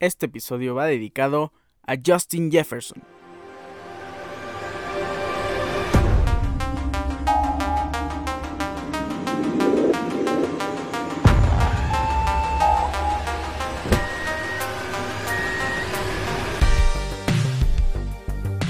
Este 0.00 0.26
episodio 0.26 0.76
va 0.76 0.86
dedicado 0.86 1.52
a 1.84 1.96
Justin 1.96 2.52
Jefferson. 2.52 3.02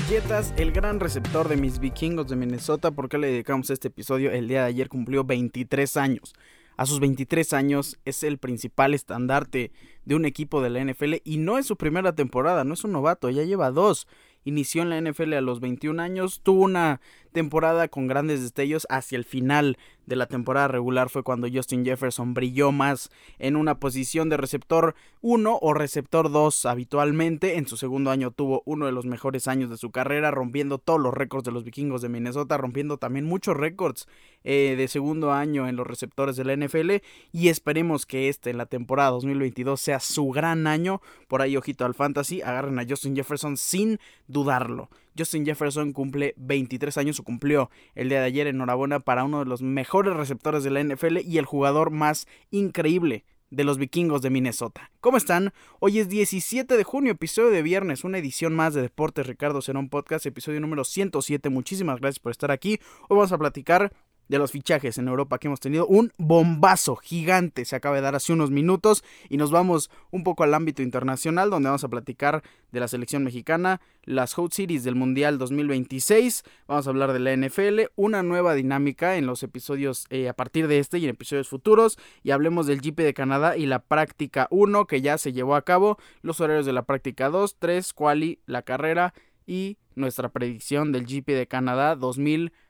Jetas, 0.09 0.55
el 0.57 0.73
gran 0.73 0.99
receptor 0.99 1.47
de 1.47 1.57
mis 1.57 1.79
vikingos 1.79 2.29
de 2.29 2.37
Minnesota, 2.37 2.91
¿por 2.91 3.11
qué 3.11 3.19
le 3.19 3.27
dedicamos 3.27 3.69
este 3.69 3.89
episodio? 3.89 4.31
El 4.31 4.49
día 4.49 4.63
de 4.63 4.69
ayer 4.69 4.89
cumplió 4.89 5.25
23 5.25 5.95
años. 5.99 6.33
A 6.79 6.87
sus 6.87 7.01
23 7.01 7.55
años 7.55 7.99
es 8.05 8.23
el 8.23 8.39
principal 8.39 8.95
estandarte 8.95 9.73
de 10.05 10.15
un 10.15 10.25
equipo 10.25 10.63
de 10.63 10.71
la 10.71 10.85
NFL 10.85 11.15
y 11.25 11.39
no 11.39 11.59
es 11.59 11.67
su 11.67 11.77
primera 11.77 12.15
temporada, 12.15 12.63
no 12.63 12.75
es 12.75 12.85
un 12.85 12.93
novato, 12.93 13.29
ya 13.31 13.43
lleva 13.43 13.73
dos. 13.73 14.07
Inició 14.45 14.83
en 14.83 14.91
la 14.91 15.01
NFL 15.01 15.33
a 15.35 15.41
los 15.41 15.59
21 15.59 16.01
años, 16.01 16.41
tuvo 16.41 16.63
una 16.63 17.01
temporada 17.33 17.89
con 17.89 18.07
grandes 18.07 18.43
destellos 18.43 18.87
hacia 18.91 19.17
el 19.17 19.25
final 19.25 19.79
de 20.09 20.17
la 20.17 20.27
temporada 20.27 20.69
regular 20.69 21.11
fue 21.11 21.23
cuando 21.23 21.49
Justin 21.53 21.85
Jefferson 21.85 22.35
brilló 22.35 22.73
más 22.73 23.11
en 23.39 23.57
una 23.57 23.79
posición 23.79 24.29
de 24.29 24.39
receptor 24.39 24.95
1 25.21 25.59
o 25.61 25.75
receptor 25.75 26.31
2 26.31 26.67
habitualmente. 26.67 27.59
En 27.59 27.67
su 27.67 27.77
segundo 27.77 28.11
año 28.11 28.31
tuvo 28.31 28.63
uno 28.65 28.87
de 28.87 28.93
los 28.93 29.05
mejores 29.05 29.47
años 29.47 29.69
de 29.71 29.77
su 29.77 29.91
carrera, 29.91 30.31
rompiendo 30.31 30.79
todos 30.79 31.01
los 31.01 31.13
récords 31.13 31.45
de 31.45 31.53
los 31.53 31.65
vikingos 31.65 32.03
de 32.03 32.09
Minnesota, 32.09 32.57
rompiendo 32.57 32.97
también 32.97 33.27
muchos 33.27 33.57
récords 33.57 34.09
eh, 34.45 34.75
de 34.77 34.89
segundo 34.89 35.33
año 35.33 35.69
en 35.69 35.77
los 35.77 35.87
receptores 35.87 36.37
de 36.37 36.45
la 36.45 36.57
NFL. 36.57 37.03
Y 37.33 37.49
esperemos 37.49 38.07
que 38.07 38.29
este 38.29 38.51
en 38.51 38.57
la 38.57 38.67
temporada 38.67 39.11
2022 39.11 39.81
sea 39.81 40.01
su 40.01 40.29
gran 40.31 40.67
año. 40.67 41.03
Por 41.29 41.43
ahí, 41.43 41.57
ojito 41.57 41.85
al 41.85 41.95
fantasy, 41.95 42.41
agarren 42.41 42.79
a 42.79 42.87
Justin 42.89 43.15
Jefferson 43.15 43.57
sin 43.57 44.01
dudarlo. 44.27 44.89
Justin 45.19 45.45
Jefferson 45.45 45.93
cumple 45.93 46.35
23 46.37 46.97
años 46.99 47.19
o 47.19 47.25
cumplió 47.25 47.71
el 47.95 48.09
día 48.09 48.21
de 48.21 48.27
ayer. 48.27 48.47
Enhorabuena 48.47 49.01
para 49.01 49.25
uno 49.25 49.41
de 49.41 49.47
los 49.47 49.63
mejores 49.63 50.15
receptores 50.15 50.63
de 50.65 50.71
la 50.71 50.83
NFL 50.83 51.19
y 51.25 51.39
el 51.39 51.45
jugador 51.45 51.91
más 51.91 52.27
increíble 52.51 53.25
de 53.51 53.65
los 53.65 53.79
vikingos 53.79 54.23
de 54.23 54.31
Minnesota. 54.31 54.91
¿Cómo 55.01 55.17
están? 55.17 55.53
Hoy 55.81 55.99
es 55.99 56.09
17 56.09 56.77
de 56.77 56.85
junio, 56.85 57.13
episodio 57.13 57.51
de 57.51 57.63
viernes, 57.63 58.05
una 58.05 58.19
edición 58.19 58.55
más 58.55 58.75
de 58.75 58.83
Deportes 58.83 59.27
Ricardo 59.27 59.63
Cerón 59.63 59.89
Podcast, 59.89 60.27
episodio 60.27 60.61
número 60.61 60.85
107. 60.85 61.49
Muchísimas 61.49 62.01
gracias 62.01 62.21
por 62.21 62.33
estar 62.33 62.51
aquí. 62.51 62.79
Hoy 63.09 63.17
vamos 63.17 63.33
a 63.33 63.39
platicar 63.39 63.93
de 64.29 64.39
los 64.39 64.53
fichajes 64.53 64.99
en 64.99 65.09
Europa 65.09 65.39
que 65.39 65.49
hemos 65.49 65.61
tenido. 65.61 65.87
Un 65.87 66.13
bombazo 66.19 66.97
gigante 66.97 67.65
se 67.65 67.77
acaba 67.77 67.97
de 67.97 68.03
dar 68.03 68.15
hace 68.15 68.33
unos 68.33 68.51
minutos 68.51 69.05
y 69.29 69.37
nos 69.37 69.51
vamos 69.51 69.91
un 70.11 70.25
poco 70.25 70.45
al 70.45 70.55
ámbito 70.55 70.83
internacional 70.83 71.51
donde 71.51 71.69
vamos 71.69 71.85
a 71.85 71.89
platicar 71.89 72.43
de 72.71 72.81
la 72.81 72.89
selección 72.89 73.25
mexicana, 73.25 73.81
las 74.05 74.35
Hot 74.35 74.53
Series 74.53 74.85
del 74.85 74.95
Mundial 74.95 75.39
2026, 75.39 76.45
vamos 76.67 76.87
a 76.87 76.91
hablar 76.91 77.13
de 77.13 77.19
la 77.19 77.35
NFL, 77.35 77.91
una 77.97 78.23
nueva 78.23 78.55
dinámica 78.55 79.17
en 79.17 79.27
los 79.27 79.43
episodios 79.43 80.07
eh, 80.11 80.29
a 80.29 80.35
partir 80.35 80.69
de 80.69 80.79
este 80.79 80.99
y 80.99 81.05
en 81.05 81.11
episodios 81.11 81.49
futuros 81.49 81.99
y 82.23 82.31
hablemos 82.31 82.67
del 82.67 82.81
GP 82.81 83.01
de 83.01 83.15
Canadá 83.15 83.57
y 83.57 83.67
la 83.67 83.81
práctica 83.81 84.49
1 84.51 84.87
que 84.87 85.01
ya 85.01 85.17
se 85.19 85.33
llevó 85.33 85.55
a 85.55 85.63
cabo, 85.63 85.99
los 86.23 86.41
horarios 86.41 86.67
de 86.67 86.73
la 86.73 86.83
práctica 86.83 87.31
2, 87.31 87.57
3, 87.59 87.93
quali, 87.95 88.41
la 88.47 88.63
carrera 88.63 89.15
y 89.47 89.79
nuestra 89.95 90.29
predicción 90.29 90.93
del 90.93 91.07
GP 91.07 91.29
de 91.29 91.47
Canadá 91.47 91.97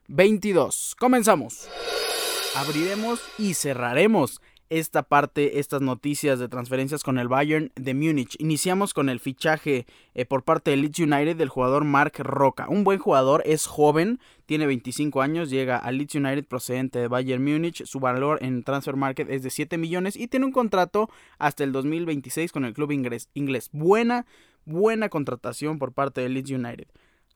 2022. 0.09 0.97
Comenzamos. 0.99 1.69
Abriremos 2.57 3.21
y 3.39 3.53
cerraremos 3.53 4.41
esta 4.71 5.03
parte, 5.03 5.59
estas 5.59 5.83
noticias 5.83 6.39
de 6.39 6.49
transferencias 6.49 7.03
con 7.03 7.19
el 7.19 7.29
Bayern 7.29 7.73
de 7.75 7.93
Múnich. 7.93 8.35
Iniciamos 8.39 8.95
con 8.95 9.11
el 9.11 9.21
fichaje 9.21 9.87
eh, 10.15 10.25
por 10.25 10.45
parte 10.45 10.71
del 10.71 10.81
Leeds 10.81 11.01
United 11.01 11.37
del 11.37 11.51
jugador 11.51 11.85
Mark 11.85 12.15
Roca. 12.19 12.69
Un 12.71 12.85
buen 12.85 12.99
jugador, 12.99 13.43
es 13.45 13.67
joven, 13.67 14.19
tiene 14.47 14.67
25 14.67 15.21
años, 15.21 15.51
llega 15.51 15.77
al 15.77 15.99
Leeds 15.99 16.15
United 16.15 16.47
procedente 16.47 16.99
de 16.99 17.09
Bayern 17.09 17.45
Múnich. 17.45 17.85
Su 17.85 18.01
valor 18.01 18.39
en 18.43 18.63
Transfer 18.63 18.97
Market 18.97 19.29
es 19.31 19.43
de 19.43 19.51
7 19.51 19.77
millones 19.77 20.17
y 20.17 20.29
tiene 20.29 20.47
un 20.47 20.53
contrato 20.53 21.11
hasta 21.39 21.65
el 21.65 21.73
2026 21.73 22.51
con 22.51 22.65
el 22.65 22.73
club 22.73 22.93
inglés. 22.93 23.69
Buena, 23.73 24.25
buena 24.65 25.11
contratación 25.11 25.79
por 25.79 25.93
parte 25.93 26.23
del 26.23 26.33
Leeds 26.33 26.51
United. 26.51 26.89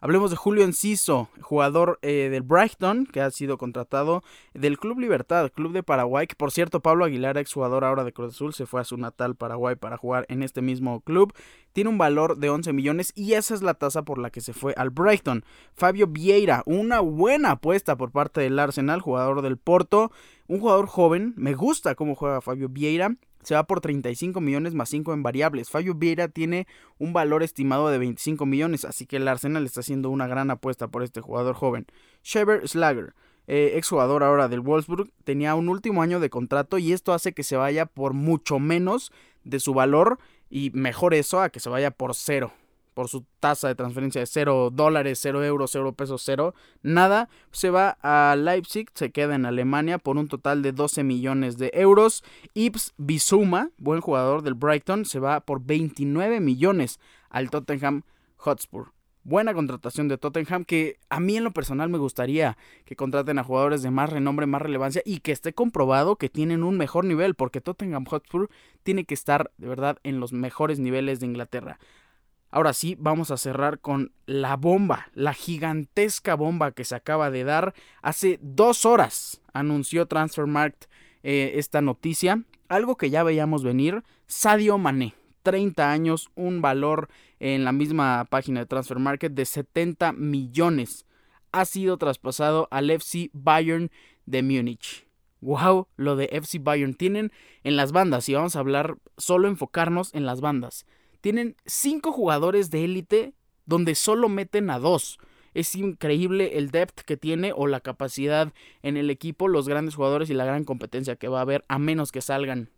Hablemos 0.05 0.33
de 0.33 0.37
Julio 0.37 0.65
Enciso, 0.65 1.29
jugador 1.43 2.01
eh, 2.03 2.29
del 2.29 2.43
Brighton, 2.43 3.07
que 3.07 3.21
ha 3.21 3.31
sido 3.31 3.57
contratado 3.57 4.25
del 4.53 4.77
Club 4.77 4.99
Libertad, 4.99 5.53
Club 5.53 5.73
de 5.73 5.85
Paraguay, 5.85 6.27
que 6.27 6.35
por 6.35 6.51
cierto 6.51 6.81
Pablo 6.81 7.05
Aguilar, 7.05 7.39
exjugador 7.39 7.85
ahora 7.85 8.03
de 8.03 8.13
Cruz 8.13 8.35
Azul, 8.35 8.53
se 8.53 8.67
fue 8.67 8.81
a 8.81 8.85
su 8.85 8.97
natal 8.97 9.37
Paraguay 9.37 9.77
para 9.77 9.97
jugar 9.97 10.27
en 10.29 10.43
este 10.43 10.61
mismo 10.61 11.03
club. 11.03 11.33
Tiene 11.73 11.89
un 11.89 11.99
valor 11.99 12.39
de 12.39 12.51
11 12.51 12.73
millones 12.73 13.13
y 13.15 13.35
esa 13.35 13.55
es 13.55 13.63
la 13.63 13.75
tasa 13.75 14.03
por 14.03 14.19
la 14.19 14.31
que 14.31 14.41
se 14.41 14.53
fue 14.53 14.75
al 14.77 14.91
Brighton. 14.91 15.45
Fabio 15.73 16.09
Vieira, 16.09 16.65
una 16.67 16.99
buena 16.99 17.53
apuesta 17.53 17.97
por 17.97 18.11
parte 18.11 18.41
del 18.41 18.59
Arsenal, 18.59 19.01
jugador 19.01 19.41
del 19.41 19.57
Porto, 19.57 20.11
un 20.49 20.59
jugador 20.59 20.89
joven, 20.89 21.33
me 21.37 21.55
gusta 21.55 21.95
cómo 21.95 22.17
juega 22.17 22.41
Fabio 22.41 22.69
Vieira, 22.69 23.15
se 23.43 23.55
va 23.55 23.65
por 23.65 23.81
35 23.81 24.41
millones 24.41 24.75
más 24.75 24.89
5 24.89 25.13
en 25.13 25.23
variables. 25.23 25.71
Fabio 25.71 25.95
Vieira 25.95 26.29
tiene 26.29 26.67
un 26.99 27.13
valor 27.13 27.43
estimado 27.43 27.91
de 27.91 27.99
25 27.99 28.47
millones, 28.47 28.85
así 28.85 29.07
que 29.07 29.17
el 29.17 29.29
Arsenal 29.29 29.65
está 29.65 29.81
haciendo 29.81 30.11
una 30.11 30.27
gran 30.27 30.51
apuesta 30.51 30.89
por 30.89 31.03
este 31.03 31.21
jugador 31.21 31.55
joven. 31.55 31.87
Shever 32.23 32.67
Slager, 32.69 33.15
eh, 33.47 33.73
exjugador 33.77 34.23
ahora 34.23 34.49
del 34.49 34.61
Wolfsburg, 34.61 35.11
tenía 35.25 35.55
un 35.55 35.69
último 35.69 36.03
año 36.03 36.21
de 36.21 36.31
contrato 36.31 36.79
y 36.79 36.93
esto 36.93 37.13
hace 37.13 37.33
que 37.33 37.43
se 37.43 37.57
vaya 37.57 37.87
por 37.87 38.13
mucho 38.13 38.59
menos 38.59 39.13
de 39.45 39.61
su 39.61 39.75
valor 39.75 40.19
y 40.49 40.71
mejor 40.71 41.15
eso 41.15 41.41
a 41.41 41.51
que 41.51 41.61
se 41.61 41.69
vaya 41.69 41.91
por 41.91 42.15
cero 42.15 42.53
por 42.95 43.09
su 43.09 43.25
tasa 43.41 43.69
de 43.69 43.75
transferencia 43.75 44.21
de 44.21 44.27
0 44.27 44.71
dólares, 44.73 45.19
0 45.23 45.45
euros, 45.45 45.71
0 45.73 45.93
pesos, 45.95 46.23
0, 46.25 46.55
nada, 46.83 47.29
se 47.51 47.71
va 47.71 47.99
a 48.03 48.37
Leipzig, 48.37 48.89
se 48.95 49.11
queda 49.11 49.35
en 49.35 49.47
Alemania 49.47 49.99
por 49.99 50.17
un 50.17 50.29
total 50.29 50.63
de 50.63 50.73
12 50.73 51.05
millones 51.05 51.59
de 51.59 51.71
euros. 51.75 52.25
Ips 52.55 52.95
Bisuma, 52.97 53.71
buen 53.79 54.01
jugador 54.01 54.43
del 54.43 54.55
Brighton, 54.55 55.05
se 55.05 55.19
va 55.19 55.41
por 55.41 55.65
29 55.65 56.41
millones 56.41 57.01
al 57.31 57.51
Tottenham 57.51 58.03
Hotspur. 58.37 58.93
Buena 59.25 59.55
contratación 59.55 60.09
de 60.09 60.19
Tottenham 60.19 60.65
que 60.65 60.99
a 61.09 61.21
mí 61.21 61.37
en 61.37 61.45
lo 61.45 61.53
personal 61.53 61.89
me 61.89 61.99
gustaría 61.99 62.59
que 62.85 62.97
contraten 62.97 63.39
a 63.39 63.45
jugadores 63.45 63.81
de 63.81 63.93
más 63.93 64.11
renombre, 64.11 64.47
más 64.47 64.61
relevancia 64.61 65.01
y 65.05 65.21
que 65.21 65.31
esté 65.31 65.53
comprobado 65.53 66.17
que 66.17 66.29
tienen 66.29 66.65
un 66.65 66.77
mejor 66.77 67.05
nivel 67.05 67.37
porque 67.37 67.61
Tottenham 67.61 68.05
Hotspur 68.05 68.51
tiene 68.83 69.05
que 69.05 69.15
estar 69.15 69.53
de 69.59 69.69
verdad 69.69 69.99
en 70.03 70.19
los 70.19 70.33
mejores 70.33 70.81
niveles 70.81 71.21
de 71.21 71.27
Inglaterra. 71.27 71.79
Ahora 72.55 72.75
sí, 72.75 72.97
vamos 73.01 73.31
a 73.31 73.39
cerrar 73.39 73.79
con 73.79 74.13
la 74.27 74.57
bomba, 74.57 75.09
la 75.15 75.33
gigantesca 75.33 76.35
bomba 76.35 76.73
que 76.73 76.85
se 76.85 76.95
acaba 76.95 77.31
de 77.31 77.45
dar 77.45 77.73
hace 78.03 78.39
dos 78.43 78.85
horas. 78.85 79.41
Anunció 79.55 80.05
Transfermarkt 80.05 80.85
eh, 81.23 81.53
esta 81.55 81.81
noticia, 81.81 82.45
algo 82.69 82.97
que 82.97 83.09
ya 83.09 83.23
veíamos 83.23 83.65
venir. 83.65 84.03
Sadio 84.27 84.77
Mané, 84.77 85.15
30 85.45 85.91
años, 85.91 86.31
un 86.35 86.61
valor 86.61 87.09
en 87.41 87.65
la 87.65 87.73
misma 87.73 88.27
página 88.27 88.61
de 88.61 88.67
Transfer 88.67 88.99
Market 88.99 89.33
de 89.33 89.47
70 89.47 90.13
millones. 90.13 91.07
Ha 91.53 91.65
sido 91.65 91.97
traspasado 91.97 92.69
al 92.71 92.91
FC 92.91 93.31
Bayern 93.33 93.91
de 94.27 94.43
Múnich. 94.43 95.07
Wow, 95.41 95.89
lo 95.97 96.17
de 96.17 96.29
FC 96.31 96.59
Bayern 96.59 96.93
tienen 96.93 97.33
en 97.65 97.77
las 97.77 97.93
bandas 97.93 98.29
y 98.29 98.35
vamos 98.35 98.57
a 98.57 98.59
hablar 98.59 98.99
solo 99.17 99.49
enfocarnos 99.49 100.13
en 100.13 100.27
las 100.27 100.43
bandas 100.43 100.85
tienen 101.23 101.57
cinco 101.65 102.13
jugadores 102.13 102.71
de 102.71 102.85
élite 102.85 103.35
donde 103.65 103.95
solo 103.95 104.29
meten 104.29 104.69
a 104.69 104.79
dos. 104.79 105.19
Es 105.55 105.75
increíble 105.75 106.59
el 106.59 106.71
depth 106.71 107.01
que 107.01 107.17
tiene 107.17 107.53
o 107.55 107.67
la 107.67 107.81
capacidad 107.81 108.53
en 108.83 108.97
el 108.97 109.09
equipo, 109.09 109.49
los 109.49 109.69
grandes 109.69 109.95
jugadores 109.95 110.29
y 110.29 110.35
la 110.35 110.45
gran 110.45 110.65
competencia 110.65 111.17
que 111.17 111.29
va 111.29 111.39
a 111.39 111.43
haber, 111.43 111.65
a 111.69 111.79
menos 111.79 112.13
que 112.13 112.21
salgan 112.21 112.71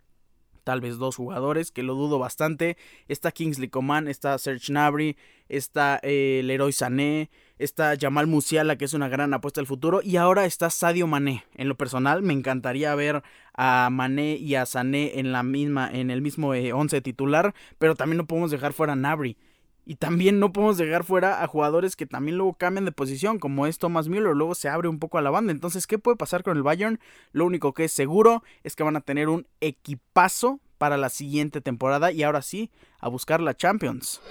tal 0.63 0.81
vez 0.81 0.99
dos 0.99 1.17
jugadores, 1.17 1.71
que 1.71 1.83
lo 1.83 1.95
dudo 1.95 2.19
bastante. 2.19 2.77
Está 3.09 3.33
Kingsley 3.33 3.69
Coman, 3.69 4.09
está 4.09 4.37
Serge 4.39 4.73
Gnabry, 4.73 5.17
está 5.49 6.01
eh, 6.03 6.43
Leroy 6.45 6.73
Sané, 6.73 7.31
está 7.59 7.95
Jamal 7.99 8.27
Musiala, 8.27 8.77
que 8.77 8.85
es 8.85 8.95
una 8.95 9.09
gran 9.09 9.33
apuesta 9.35 9.61
al 9.61 9.67
futuro, 9.67 10.01
y 10.03 10.17
ahora 10.17 10.45
está 10.45 10.71
Sadio 10.71 11.07
Mané. 11.07 11.45
En 11.55 11.69
lo 11.69 11.77
personal, 11.77 12.23
me 12.23 12.33
encantaría 12.33 12.95
ver 12.95 13.23
a 13.55 13.89
Mané 13.91 14.37
y 14.37 14.55
a 14.55 14.67
Sané 14.67 15.19
en 15.19 15.33
la 15.33 15.43
misma, 15.43 15.91
en 15.93 16.11
el 16.11 16.23
mismo 16.23 16.49
11 16.51 16.97
eh, 16.97 17.01
titular, 17.01 17.55
pero 17.79 17.95
también 17.95 18.19
no 18.19 18.27
podemos 18.27 18.51
dejar 18.51 18.73
fuera 18.73 18.95
a 18.95 18.97
Gnabry. 18.97 19.37
Y 19.87 19.97
también 19.97 20.41
no 20.41 20.51
podemos 20.53 20.79
dejar 20.79 21.05
fuera 21.05 21.43
a 21.43 21.47
jugadores 21.47 21.95
que 21.95 22.07
también 22.07 22.39
luego 22.39 22.55
cambian 22.55 22.87
de 22.87 22.93
posición, 22.93 23.39
como 23.39 23.67
es 23.67 23.79
Thomas 23.79 24.09
Müller, 24.09 24.35
luego 24.35 24.55
se 24.55 24.69
abre 24.69 24.89
un 24.89 24.99
poco 24.99 25.19
a 25.19 25.23
la 25.23 25.31
banda. 25.31 25.53
Entonces, 25.53 25.87
¿qué 25.87 25.99
puede 25.99 26.17
pasar 26.17 26.43
con 26.43 26.57
el 26.57 26.63
Bayern? 26.63 26.99
Lo 27.33 27.45
único 27.45 27.75
que 27.75 27.85
es 27.85 27.93
seguro 27.93 28.43
es 28.63 28.77
que 28.77 28.83
van 28.83 28.97
a 28.97 29.03
tener 29.03 29.29
un 29.29 29.47
equipazo 29.61 30.61
para 30.79 30.97
la 30.97 31.11
siguiente 31.11 31.61
temporada 31.61 32.13
y 32.13 32.23
ahora 32.23 32.41
sí, 32.41 32.71
a 32.99 33.09
buscar 33.09 33.41
la 33.41 33.55
Champions. 33.55 34.23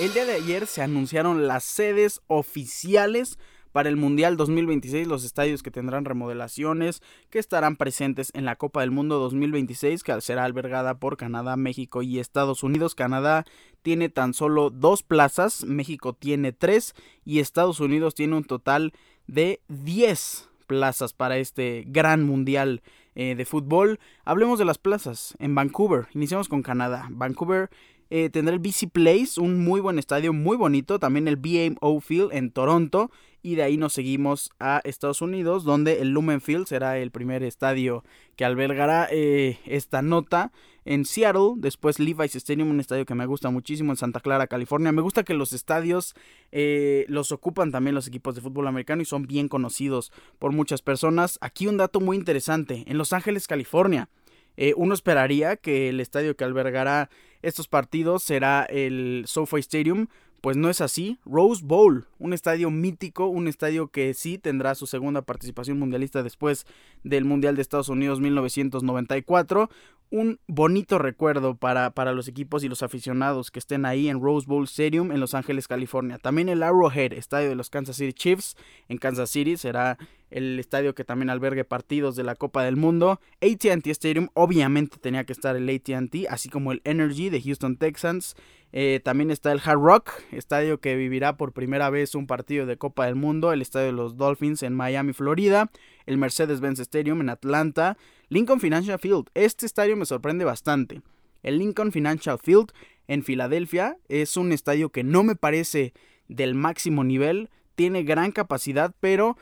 El 0.00 0.14
día 0.14 0.24
de 0.24 0.32
ayer 0.32 0.66
se 0.66 0.80
anunciaron 0.80 1.46
las 1.46 1.62
sedes 1.62 2.22
oficiales 2.26 3.38
para 3.70 3.90
el 3.90 3.96
Mundial 3.96 4.38
2026, 4.38 5.06
los 5.06 5.26
estadios 5.26 5.62
que 5.62 5.70
tendrán 5.70 6.06
remodelaciones, 6.06 7.02
que 7.28 7.38
estarán 7.38 7.76
presentes 7.76 8.30
en 8.32 8.46
la 8.46 8.56
Copa 8.56 8.80
del 8.80 8.92
Mundo 8.92 9.18
2026, 9.18 10.02
que 10.02 10.18
será 10.22 10.44
albergada 10.44 10.98
por 10.98 11.18
Canadá, 11.18 11.58
México 11.58 12.00
y 12.00 12.18
Estados 12.18 12.62
Unidos. 12.62 12.94
Canadá 12.94 13.44
tiene 13.82 14.08
tan 14.08 14.32
solo 14.32 14.70
dos 14.70 15.02
plazas, 15.02 15.64
México 15.64 16.14
tiene 16.14 16.52
tres 16.52 16.94
y 17.26 17.40
Estados 17.40 17.78
Unidos 17.78 18.14
tiene 18.14 18.38
un 18.38 18.44
total 18.44 18.94
de 19.26 19.60
10 19.68 20.48
plazas 20.66 21.12
para 21.12 21.36
este 21.36 21.84
gran 21.86 22.24
mundial 22.24 22.80
eh, 23.14 23.34
de 23.34 23.44
fútbol. 23.44 24.00
Hablemos 24.24 24.58
de 24.58 24.64
las 24.64 24.78
plazas 24.78 25.36
en 25.38 25.54
Vancouver. 25.54 26.06
Iniciamos 26.14 26.48
con 26.48 26.62
Canadá. 26.62 27.08
Vancouver 27.10 27.68
eh, 28.10 28.28
tendrá 28.28 28.52
el 28.52 28.60
BC 28.60 28.90
Place, 28.92 29.40
un 29.40 29.64
muy 29.64 29.80
buen 29.80 29.98
estadio, 29.98 30.32
muy 30.32 30.56
bonito. 30.56 30.98
También 30.98 31.28
el 31.28 31.36
BMO 31.36 32.00
Field 32.00 32.30
en 32.32 32.50
Toronto. 32.50 33.10
Y 33.42 33.54
de 33.54 33.62
ahí 33.62 33.78
nos 33.78 33.94
seguimos 33.94 34.50
a 34.58 34.82
Estados 34.84 35.22
Unidos, 35.22 35.64
donde 35.64 36.02
el 36.02 36.10
Lumen 36.10 36.42
Field 36.42 36.66
será 36.66 36.98
el 36.98 37.10
primer 37.10 37.42
estadio 37.42 38.04
que 38.36 38.44
albergará 38.44 39.08
eh, 39.10 39.58
esta 39.64 40.02
nota. 40.02 40.52
En 40.84 41.04
Seattle, 41.04 41.52
después 41.56 41.98
Levi's 41.98 42.34
Stadium, 42.36 42.68
un 42.68 42.80
estadio 42.80 43.06
que 43.06 43.14
me 43.14 43.24
gusta 43.24 43.48
muchísimo 43.50 43.92
en 43.92 43.96
Santa 43.96 44.20
Clara, 44.20 44.46
California. 44.46 44.92
Me 44.92 45.02
gusta 45.02 45.22
que 45.24 45.34
los 45.34 45.52
estadios 45.52 46.14
eh, 46.52 47.06
los 47.08 47.32
ocupan 47.32 47.70
también 47.70 47.94
los 47.94 48.08
equipos 48.08 48.34
de 48.34 48.40
fútbol 48.40 48.66
americano 48.66 49.00
y 49.00 49.06
son 49.06 49.26
bien 49.26 49.48
conocidos 49.48 50.12
por 50.38 50.52
muchas 50.52 50.82
personas. 50.82 51.38
Aquí 51.40 51.66
un 51.66 51.76
dato 51.76 52.00
muy 52.00 52.16
interesante, 52.16 52.84
en 52.86 52.98
Los 52.98 53.12
Ángeles, 53.12 53.46
California. 53.46 54.08
Eh, 54.56 54.74
uno 54.76 54.94
esperaría 54.94 55.56
que 55.56 55.88
el 55.88 56.00
estadio 56.00 56.36
que 56.36 56.44
albergará 56.44 57.10
estos 57.42 57.68
partidos 57.68 58.22
será 58.22 58.64
el 58.64 59.24
SoFi 59.26 59.60
Stadium, 59.60 60.08
pues 60.40 60.56
no 60.56 60.70
es 60.70 60.80
así. 60.80 61.18
Rose 61.24 61.62
Bowl, 61.64 62.06
un 62.18 62.32
estadio 62.32 62.70
mítico, 62.70 63.26
un 63.26 63.48
estadio 63.48 63.88
que 63.88 64.14
sí 64.14 64.38
tendrá 64.38 64.74
su 64.74 64.86
segunda 64.86 65.22
participación 65.22 65.78
mundialista 65.78 66.22
después 66.22 66.66
del 67.04 67.24
Mundial 67.24 67.56
de 67.56 67.62
Estados 67.62 67.88
Unidos 67.88 68.20
1994. 68.20 69.70
Un 70.12 70.40
bonito 70.48 70.98
recuerdo 70.98 71.54
para, 71.54 71.92
para 71.92 72.12
los 72.12 72.26
equipos 72.26 72.64
y 72.64 72.68
los 72.68 72.82
aficionados 72.82 73.52
que 73.52 73.60
estén 73.60 73.84
ahí 73.84 74.08
en 74.08 74.20
Rose 74.20 74.44
Bowl 74.44 74.64
Stadium 74.64 75.12
en 75.12 75.20
Los 75.20 75.34
Ángeles, 75.34 75.68
California. 75.68 76.18
También 76.18 76.48
el 76.48 76.64
Arrowhead, 76.64 77.12
estadio 77.12 77.48
de 77.48 77.54
los 77.54 77.70
Kansas 77.70 77.94
City 77.94 78.12
Chiefs 78.12 78.56
en 78.88 78.98
Kansas 78.98 79.30
City, 79.30 79.56
será 79.56 79.98
el 80.30 80.58
estadio 80.58 80.96
que 80.96 81.04
también 81.04 81.30
albergue 81.30 81.64
partidos 81.64 82.16
de 82.16 82.24
la 82.24 82.34
Copa 82.34 82.64
del 82.64 82.74
Mundo. 82.74 83.20
ATT 83.40 83.86
Stadium, 83.86 84.30
obviamente 84.34 84.96
tenía 84.98 85.24
que 85.24 85.32
estar 85.32 85.54
el 85.54 85.68
ATT, 85.68 86.26
así 86.28 86.48
como 86.48 86.72
el 86.72 86.80
Energy 86.82 87.30
de 87.30 87.40
Houston 87.40 87.76
Texans. 87.76 88.34
Eh, 88.72 89.00
también 89.04 89.30
está 89.30 89.52
el 89.52 89.60
Hard 89.64 89.80
Rock, 89.80 90.10
estadio 90.32 90.80
que 90.80 90.96
vivirá 90.96 91.36
por 91.36 91.52
primera 91.52 91.88
vez 91.88 92.16
un 92.16 92.26
partido 92.26 92.66
de 92.66 92.76
Copa 92.76 93.06
del 93.06 93.14
Mundo, 93.16 93.52
el 93.52 93.62
estadio 93.62 93.86
de 93.86 93.92
los 93.92 94.16
Dolphins 94.16 94.64
en 94.64 94.74
Miami, 94.74 95.12
Florida, 95.12 95.70
el 96.06 96.18
Mercedes-Benz 96.18 96.80
Stadium 96.80 97.20
en 97.20 97.30
Atlanta, 97.30 97.96
Lincoln 98.30 98.60
Financial 98.60 98.98
Field. 98.98 99.26
Este 99.34 99.66
estadio 99.66 99.96
me 99.96 100.06
sorprende 100.06 100.44
bastante. 100.44 101.02
El 101.42 101.58
Lincoln 101.58 101.92
Financial 101.92 102.38
Field 102.38 102.72
en 103.08 103.24
Filadelfia 103.24 103.98
es 104.08 104.36
un 104.36 104.52
estadio 104.52 104.90
que 104.90 105.04
no 105.04 105.22
me 105.24 105.34
parece 105.34 105.92
del 106.28 106.54
máximo 106.54 107.02
nivel, 107.02 107.50
tiene 107.74 108.04
gran 108.04 108.30
capacidad, 108.30 108.94
pero 109.00 109.36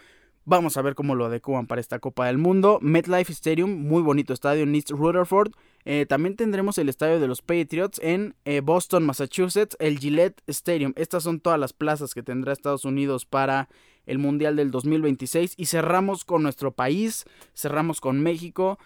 Vamos 0.50 0.79
a 0.79 0.82
ver 0.82 0.94
cómo 0.94 1.14
lo 1.14 1.26
adecuan 1.26 1.67
para 1.67 1.79
esta 1.79 1.99
Copa 1.99 2.25
del 2.25 2.38
Mundo. 2.38 2.79
MetLife 2.81 3.31
Stadium, 3.31 3.87
muy 3.87 4.00
bonito 4.00 4.32
estadio 4.32 4.62
en 4.62 4.75
East 4.75 4.93
Rutherford. 4.93 5.52
Eh, 5.84 6.06
también 6.08 6.37
tendremos 6.37 6.79
el 6.79 6.88
estadio 6.88 7.20
de 7.20 7.29
los 7.29 7.43
Patriots 7.43 8.00
en 8.02 8.34
eh, 8.46 8.62
Boston, 8.62 9.05
Massachusetts, 9.05 9.76
el 9.79 9.99
Gillette 9.99 10.41
Stadium. 10.46 10.94
Estas 10.96 11.25
son 11.25 11.41
todas 11.41 11.61
las 11.61 11.75
plazas 11.75 12.14
que 12.14 12.23
tendrá 12.23 12.55
Estados 12.55 12.87
Unidos 12.87 13.26
para 13.26 13.69
el 14.08 14.19
Mundial 14.19 14.56
del 14.56 14.72
2026. 14.72 15.55
Y 15.56 15.66
cerramos 15.66 16.25
con 16.25 16.43
nuestro 16.43 16.72
país, 16.72 17.25
cerramos 17.55 18.00
con 18.00 18.20
México, 18.20 18.78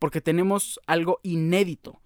porque 0.00 0.20
tenemos 0.20 0.80
algo 0.86 1.20
inédito. 1.22 2.00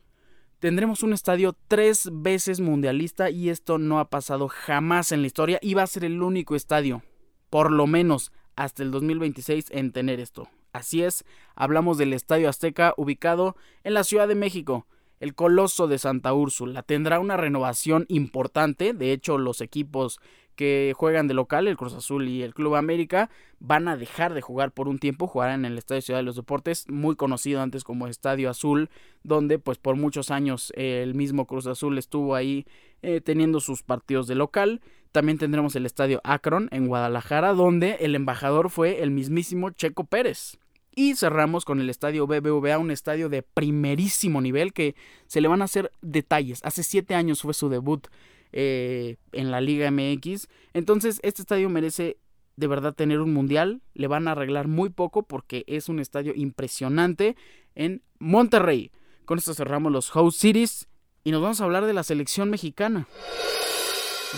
Tendremos 0.58 1.02
un 1.02 1.12
estadio 1.12 1.56
tres 1.68 2.08
veces 2.12 2.60
mundialista 2.60 3.30
y 3.30 3.50
esto 3.50 3.78
no 3.78 3.98
ha 3.98 4.10
pasado 4.10 4.48
jamás 4.48 5.12
en 5.12 5.20
la 5.20 5.26
historia 5.26 5.58
y 5.62 5.74
va 5.74 5.82
a 5.82 5.86
ser 5.86 6.04
el 6.04 6.22
único 6.22 6.56
estadio, 6.56 7.02
por 7.50 7.70
lo 7.70 7.86
menos 7.86 8.32
hasta 8.56 8.82
el 8.82 8.90
2026 8.90 9.66
en 9.70 9.92
tener 9.92 10.20
esto. 10.20 10.48
Así 10.72 11.02
es, 11.02 11.24
hablamos 11.54 11.98
del 11.98 12.12
Estadio 12.12 12.48
Azteca 12.48 12.94
ubicado 12.96 13.56
en 13.84 13.94
la 13.94 14.04
Ciudad 14.04 14.26
de 14.26 14.34
México. 14.34 14.86
El 15.20 15.34
Coloso 15.34 15.86
de 15.86 15.98
Santa 15.98 16.32
Úrsula 16.34 16.82
tendrá 16.82 17.20
una 17.20 17.36
renovación 17.36 18.06
importante, 18.08 18.92
de 18.92 19.12
hecho 19.12 19.38
los 19.38 19.60
equipos 19.60 20.18
que 20.54 20.92
juegan 20.96 21.28
de 21.28 21.34
local, 21.34 21.68
el 21.68 21.76
Cruz 21.76 21.94
Azul 21.94 22.28
y 22.28 22.42
el 22.42 22.54
Club 22.54 22.74
América, 22.74 23.30
van 23.60 23.88
a 23.88 23.96
dejar 23.96 24.34
de 24.34 24.40
jugar 24.40 24.72
por 24.72 24.88
un 24.88 24.98
tiempo, 24.98 25.26
jugarán 25.26 25.64
en 25.64 25.72
el 25.72 25.78
Estadio 25.78 26.02
Ciudad 26.02 26.20
de 26.20 26.24
los 26.24 26.36
Deportes, 26.36 26.88
muy 26.88 27.16
conocido 27.16 27.60
antes 27.60 27.84
como 27.84 28.06
Estadio 28.06 28.50
Azul, 28.50 28.90
donde 29.22 29.58
pues 29.58 29.78
por 29.78 29.96
muchos 29.96 30.30
años 30.30 30.72
el 30.76 31.14
mismo 31.14 31.46
Cruz 31.46 31.66
Azul 31.66 31.98
estuvo 31.98 32.34
ahí 32.34 32.66
eh, 33.02 33.20
teniendo 33.20 33.60
sus 33.60 33.82
partidos 33.82 34.26
de 34.26 34.34
local. 34.34 34.80
También 35.12 35.38
tendremos 35.38 35.76
el 35.76 35.86
Estadio 35.86 36.20
Akron 36.24 36.68
en 36.72 36.88
Guadalajara, 36.88 37.52
donde 37.52 37.98
el 38.00 38.14
embajador 38.14 38.70
fue 38.70 39.02
el 39.02 39.10
mismísimo 39.10 39.70
Checo 39.70 40.04
Pérez. 40.04 40.58
Y 40.96 41.16
cerramos 41.16 41.64
con 41.64 41.80
el 41.80 41.90
estadio 41.90 42.26
BBVA, 42.26 42.78
un 42.78 42.92
estadio 42.92 43.28
de 43.28 43.42
primerísimo 43.42 44.40
nivel 44.40 44.72
que 44.72 44.94
se 45.26 45.40
le 45.40 45.48
van 45.48 45.60
a 45.60 45.64
hacer 45.64 45.90
detalles. 46.02 46.60
Hace 46.62 46.84
siete 46.84 47.14
años 47.16 47.42
fue 47.42 47.52
su 47.52 47.68
debut 47.68 48.06
eh, 48.56 49.16
en 49.32 49.50
la 49.50 49.60
Liga 49.60 49.90
MX. 49.90 50.46
Entonces, 50.74 51.18
este 51.24 51.42
estadio 51.42 51.68
merece 51.68 52.18
de 52.54 52.68
verdad 52.68 52.94
tener 52.94 53.20
un 53.20 53.34
mundial. 53.34 53.82
Le 53.94 54.06
van 54.06 54.28
a 54.28 54.32
arreglar 54.32 54.68
muy 54.68 54.90
poco 54.90 55.24
porque 55.24 55.64
es 55.66 55.88
un 55.88 55.98
estadio 55.98 56.32
impresionante 56.36 57.36
en 57.74 58.02
Monterrey. 58.20 58.92
Con 59.24 59.38
esto 59.38 59.54
cerramos 59.54 59.90
los 59.90 60.12
House 60.12 60.36
Cities 60.36 60.86
y 61.24 61.32
nos 61.32 61.42
vamos 61.42 61.60
a 61.60 61.64
hablar 61.64 61.84
de 61.84 61.94
la 61.94 62.04
selección 62.04 62.48
mexicana. 62.48 63.08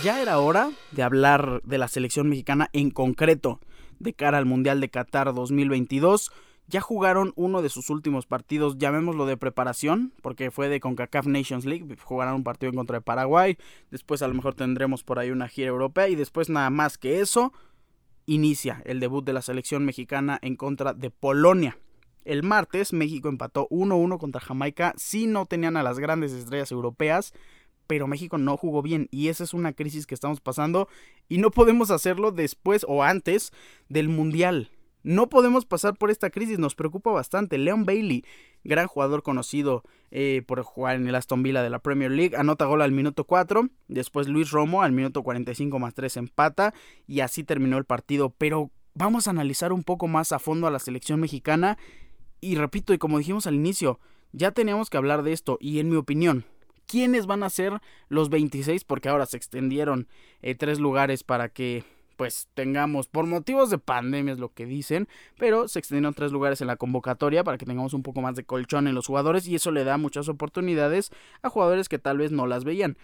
Ya 0.03 0.23
era 0.23 0.39
hora 0.39 0.71
de 0.93 1.03
hablar 1.03 1.61
de 1.65 1.77
la 1.77 1.89
selección 1.89 2.31
mexicana 2.31 2.71
en 2.73 2.91
concreto 2.91 3.61
de 3.99 4.15
cara 4.15 4.39
al 4.39 4.47
Mundial 4.47 4.81
de 4.81 4.89
Qatar 4.89 5.35
2022 5.35 6.33
ya 6.69 6.81
jugaron 6.81 7.33
uno 7.37 7.63
de 7.63 7.69
sus 7.69 7.91
últimos 7.91 8.27
partidos, 8.27 8.79
llamémoslo 8.79 9.27
de 9.27 9.37
preparación, 9.37 10.13
porque 10.23 10.51
fue 10.51 10.69
de 10.69 10.81
CONCACAF 10.81 11.27
Nations 11.27 11.65
League, 11.65 11.97
jugarán 12.03 12.35
un 12.35 12.45
partido 12.45 12.71
en 12.71 12.77
contra 12.77 12.99
de 12.99 13.03
Paraguay, 13.03 13.57
después 13.91 14.23
a 14.23 14.29
lo 14.29 14.35
mejor 14.35 14.55
tendremos 14.55 15.05
por 15.05 15.19
ahí 15.19 15.31
una 15.31 15.49
gira 15.49 15.69
europea 15.69 16.09
y 16.09 16.17
después 16.17 16.49
nada 16.49 16.71
más 16.71 16.99
que 16.99 17.21
eso, 17.21 17.53
inicia 18.27 18.83
el 18.85 19.01
debut 19.01 19.25
de 19.25 19.33
la 19.33 19.43
selección 19.43 19.85
mexicana 19.85 20.39
en 20.43 20.57
contra 20.57 20.93
de 20.93 21.11
Polonia. 21.11 21.79
El 22.25 22.43
martes 22.43 22.93
México 22.93 23.29
empató 23.29 23.69
1-1 23.71 24.19
contra 24.19 24.41
Jamaica, 24.41 24.93
sí 24.97 25.29
no 25.29 25.47
tenían 25.47 25.77
a 25.77 25.85
las 25.85 26.01
grandes 26.01 26.33
estrellas 26.33 26.73
europeas, 26.73 27.33
pero 27.87 28.09
México 28.09 28.37
no 28.37 28.57
jugó 28.57 28.83
bien 28.83 29.07
y 29.13 29.29
esa 29.29 29.45
es 29.45 29.55
una 29.55 29.73
crisis 29.73 30.07
que 30.07 30.15
estamos 30.15 30.41
pasando 30.41 30.89
y 31.29 31.39
no 31.39 31.53
podemos 31.53 31.93
hacerlo 31.93 32.33
después 32.33 32.85
o 32.89 33.05
antes 33.05 33.53
del 33.89 34.09
Mundial. 34.09 34.73
No 35.07 35.29
podemos 35.29 35.67
pasar 35.67 35.95
por 35.95 36.11
esta 36.11 36.31
crisis, 36.31 36.59
nos 36.59 36.75
preocupa 36.75 37.13
bastante. 37.13 37.59
Leon 37.59 37.85
Bailey, 37.85 38.25
gran 38.65 38.89
jugador 38.89 39.23
conocido 39.23 39.85
eh, 40.11 40.43
por 40.45 40.61
jugar 40.65 40.97
en 40.97 41.07
el 41.07 41.15
Aston 41.15 41.45
Villa 41.45 41.63
de 41.63 41.71
la 41.71 41.79
Premier 41.79 42.11
League, 42.11 42.37
anota 42.37 42.65
gol 42.65 42.83
al 42.83 42.91
minuto 42.91 43.23
4. 43.23 43.69
Después 43.87 44.27
Luis 44.27 44.51
Romo 44.51 44.83
al 44.83 44.91
minuto 44.91 45.23
45 45.23 45.79
más 45.79 45.95
3 45.95 46.17
empata 46.17 46.75
y 47.07 47.21
así 47.21 47.45
terminó 47.45 47.79
el 47.79 47.85
partido. 47.85 48.31
Pero 48.31 48.73
vamos 48.95 49.29
a 49.29 49.31
analizar 49.31 49.73
un 49.73 49.85
poco 49.85 50.09
más 50.09 50.33
a 50.33 50.41
fondo 50.41 50.67
a 50.67 50.73
la 50.73 50.81
selección 50.81 51.21
mexicana. 51.21 51.79
Y 52.41 52.57
repito, 52.57 52.93
y 52.93 52.99
como 52.99 53.19
dijimos 53.19 53.47
al 53.47 53.55
inicio, 53.55 54.01
ya 54.33 54.51
teníamos 54.51 54.91
que 54.91 54.97
hablar 54.97 55.23
de 55.23 55.35
esto. 55.35 55.57
Y 55.61 55.79
en 55.79 55.89
mi 55.89 55.95
opinión, 55.95 56.47
¿quiénes 56.89 57.27
van 57.27 57.45
a 57.45 57.51
ser 57.51 57.81
los 58.09 58.29
26? 58.29 58.83
Porque 58.83 59.09
ahora 59.09 59.27
se 59.27 59.37
extendieron 59.37 60.09
eh, 60.43 60.57
tres 60.57 60.81
lugares 60.81 61.23
para 61.23 61.49
que 61.49 61.85
pues 62.17 62.49
tengamos, 62.55 63.09
por 63.09 63.27
motivos 63.27 63.71
de 63.71 63.79
pandemia 63.79 64.33
es 64.33 64.39
lo 64.39 64.53
que 64.53 64.67
dicen, 64.67 65.09
pero 65.39 65.69
se 65.69 65.79
extendieron 65.79 66.15
tres 66.15 66.33
lugares 66.33 66.61
en 66.61 66.67
la 66.67 66.77
convocatoria 66.77 67.45
para 67.45 67.59
que 67.59 67.67
tengamos 67.67 67.95
un 67.95 68.03
poco 68.03 68.21
más 68.21 68.37
de 68.37 68.45
colchón 68.45 68.87
en 68.87 68.95
los 68.95 69.07
jugadores 69.07 69.47
y 69.47 69.55
eso 69.55 69.71
le 69.71 69.85
da 69.85 69.99
muchas 69.99 70.29
oportunidades 70.29 71.11
a 71.43 71.49
jugadores 71.49 71.89
que 71.89 71.99
tal 71.99 72.19
vez 72.19 72.33
no 72.33 72.47
las 72.47 72.65
veían. 72.65 72.97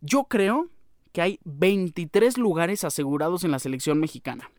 Yo 0.00 0.24
creo 0.24 0.68
que 1.12 1.22
hay 1.22 1.40
23 1.44 2.38
lugares 2.38 2.84
asegurados 2.84 3.44
en 3.44 3.50
la 3.50 3.58
selección 3.58 4.00
mexicana 4.00 4.50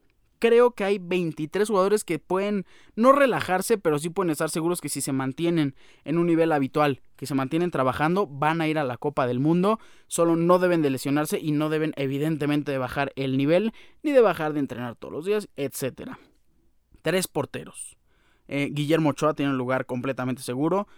creo 0.43 0.71
que 0.71 0.83
hay 0.83 0.97
23 0.99 1.69
jugadores 1.69 2.03
que 2.03 2.19
pueden 2.19 2.65
no 2.97 3.13
relajarse, 3.13 3.77
pero 3.77 3.97
sí 3.97 4.09
pueden 4.09 4.29
estar 4.29 4.49
seguros 4.49 4.81
que 4.81 4.89
si 4.89 4.99
se 4.99 5.13
mantienen 5.13 5.73
en 6.03 6.17
un 6.17 6.27
nivel 6.27 6.51
habitual, 6.51 7.01
que 7.15 7.25
se 7.25 7.33
mantienen 7.33 7.71
trabajando, 7.71 8.27
van 8.27 8.59
a 8.59 8.67
ir 8.67 8.77
a 8.77 8.83
la 8.83 8.97
Copa 8.97 9.25
del 9.25 9.39
Mundo. 9.39 9.79
Solo 10.07 10.35
no 10.35 10.59
deben 10.59 10.81
de 10.81 10.89
lesionarse 10.89 11.39
y 11.39 11.53
no 11.53 11.69
deben 11.69 11.93
evidentemente 11.95 12.73
de 12.73 12.77
bajar 12.77 13.13
el 13.15 13.37
nivel, 13.37 13.71
ni 14.01 14.11
de 14.11 14.19
bajar 14.19 14.51
de 14.51 14.59
entrenar 14.59 14.97
todos 14.97 15.13
los 15.13 15.25
días, 15.25 15.47
etc. 15.55 16.11
Tres 17.01 17.29
porteros. 17.29 17.95
Eh, 18.49 18.67
Guillermo 18.73 19.11
Ochoa 19.11 19.35
tiene 19.35 19.53
un 19.53 19.57
lugar 19.57 19.85
completamente 19.85 20.41
seguro. 20.41 20.89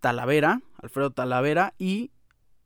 Talavera, 0.00 0.60
Alfredo 0.82 1.12
Talavera 1.12 1.72
y 1.78 2.10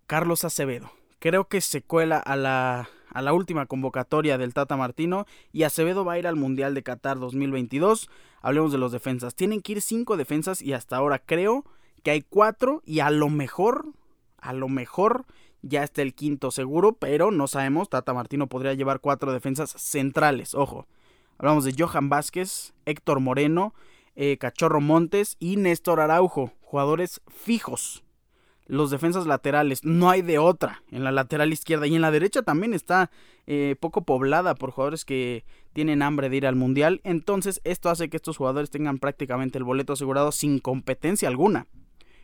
Carlos 0.08 0.44
Acevedo. 0.44 0.90
Creo 1.20 1.46
que 1.46 1.60
se 1.60 1.82
cuela 1.82 2.18
a 2.18 2.34
la 2.34 2.88
a 3.10 3.22
la 3.22 3.32
última 3.32 3.66
convocatoria 3.66 4.38
del 4.38 4.54
Tata 4.54 4.76
Martino 4.76 5.26
y 5.52 5.62
Acevedo 5.62 6.04
va 6.04 6.14
a 6.14 6.18
ir 6.18 6.26
al 6.26 6.36
Mundial 6.36 6.74
de 6.74 6.82
Qatar 6.82 7.18
2022. 7.18 8.10
Hablemos 8.42 8.72
de 8.72 8.78
los 8.78 8.92
defensas. 8.92 9.34
Tienen 9.34 9.62
que 9.62 9.72
ir 9.72 9.80
cinco 9.80 10.16
defensas 10.16 10.62
y 10.62 10.72
hasta 10.72 10.96
ahora 10.96 11.18
creo 11.18 11.64
que 12.02 12.10
hay 12.10 12.22
cuatro 12.22 12.82
y 12.84 13.00
a 13.00 13.10
lo 13.10 13.28
mejor, 13.28 13.86
a 14.38 14.52
lo 14.52 14.68
mejor 14.68 15.26
ya 15.62 15.82
está 15.82 16.02
el 16.02 16.14
quinto 16.14 16.50
seguro, 16.50 16.92
pero 16.92 17.30
no 17.30 17.46
sabemos. 17.46 17.88
Tata 17.88 18.14
Martino 18.14 18.46
podría 18.46 18.74
llevar 18.74 19.00
cuatro 19.00 19.32
defensas 19.32 19.70
centrales, 19.76 20.54
ojo. 20.54 20.86
Hablamos 21.38 21.64
de 21.64 21.74
Johan 21.76 22.08
Vázquez, 22.08 22.72
Héctor 22.86 23.20
Moreno, 23.20 23.74
eh, 24.14 24.38
Cachorro 24.38 24.80
Montes 24.80 25.36
y 25.38 25.56
Néstor 25.56 26.00
Araujo, 26.00 26.52
jugadores 26.62 27.20
fijos. 27.28 28.05
Los 28.66 28.90
defensas 28.90 29.26
laterales, 29.26 29.84
no 29.84 30.10
hay 30.10 30.22
de 30.22 30.38
otra 30.38 30.82
en 30.90 31.04
la 31.04 31.12
lateral 31.12 31.52
izquierda 31.52 31.86
y 31.86 31.94
en 31.94 32.02
la 32.02 32.10
derecha 32.10 32.42
también 32.42 32.74
está 32.74 33.10
eh, 33.46 33.76
poco 33.78 34.02
poblada 34.02 34.56
por 34.56 34.72
jugadores 34.72 35.04
que 35.04 35.44
tienen 35.72 36.02
hambre 36.02 36.28
de 36.28 36.36
ir 36.36 36.46
al 36.46 36.56
mundial. 36.56 37.00
Entonces 37.04 37.60
esto 37.62 37.90
hace 37.90 38.08
que 38.08 38.16
estos 38.16 38.36
jugadores 38.36 38.70
tengan 38.70 38.98
prácticamente 38.98 39.58
el 39.58 39.64
boleto 39.64 39.92
asegurado 39.92 40.32
sin 40.32 40.58
competencia 40.58 41.28
alguna. 41.28 41.68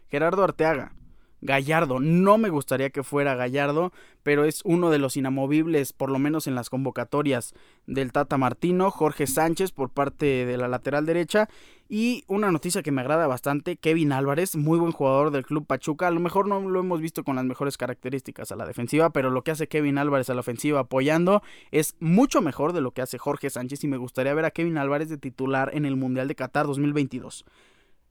Gerardo 0.08 0.42
Arteaga, 0.42 0.94
Gallardo. 1.42 2.00
No 2.00 2.38
me 2.38 2.48
gustaría 2.48 2.90
que 2.90 3.02
fuera 3.02 3.34
Gallardo, 3.34 3.92
pero 4.22 4.44
es 4.44 4.62
uno 4.64 4.90
de 4.90 4.98
los 4.98 5.16
inamovibles, 5.16 5.92
por 5.92 6.10
lo 6.10 6.18
menos 6.18 6.46
en 6.46 6.54
las 6.54 6.70
convocatorias 6.70 7.52
del 7.86 8.12
Tata 8.12 8.38
Martino. 8.38 8.90
Jorge 8.90 9.26
Sánchez 9.26 9.72
por 9.72 9.90
parte 9.90 10.46
de 10.46 10.56
la 10.56 10.68
lateral 10.68 11.04
derecha. 11.04 11.48
Y 11.88 12.24
una 12.26 12.50
noticia 12.50 12.82
que 12.82 12.92
me 12.92 13.02
agrada 13.02 13.26
bastante, 13.26 13.76
Kevin 13.76 14.12
Álvarez, 14.12 14.56
muy 14.56 14.78
buen 14.78 14.92
jugador 14.92 15.30
del 15.30 15.44
Club 15.44 15.66
Pachuca. 15.66 16.06
A 16.06 16.10
lo 16.10 16.20
mejor 16.20 16.48
no 16.48 16.60
lo 16.60 16.80
hemos 16.80 17.02
visto 17.02 17.22
con 17.22 17.36
las 17.36 17.44
mejores 17.44 17.76
características 17.76 18.50
a 18.50 18.56
la 18.56 18.64
defensiva, 18.64 19.10
pero 19.10 19.28
lo 19.28 19.42
que 19.42 19.50
hace 19.50 19.68
Kevin 19.68 19.98
Álvarez 19.98 20.30
a 20.30 20.34
la 20.34 20.40
ofensiva 20.40 20.80
apoyando 20.80 21.42
es 21.70 21.96
mucho 22.00 22.40
mejor 22.40 22.72
de 22.72 22.80
lo 22.80 22.92
que 22.92 23.02
hace 23.02 23.18
Jorge 23.18 23.50
Sánchez 23.50 23.84
y 23.84 23.88
me 23.88 23.98
gustaría 23.98 24.32
ver 24.32 24.46
a 24.46 24.52
Kevin 24.52 24.78
Álvarez 24.78 25.10
de 25.10 25.18
titular 25.18 25.70
en 25.74 25.84
el 25.84 25.96
Mundial 25.96 26.28
de 26.28 26.34
Qatar 26.34 26.66
2022. 26.66 27.44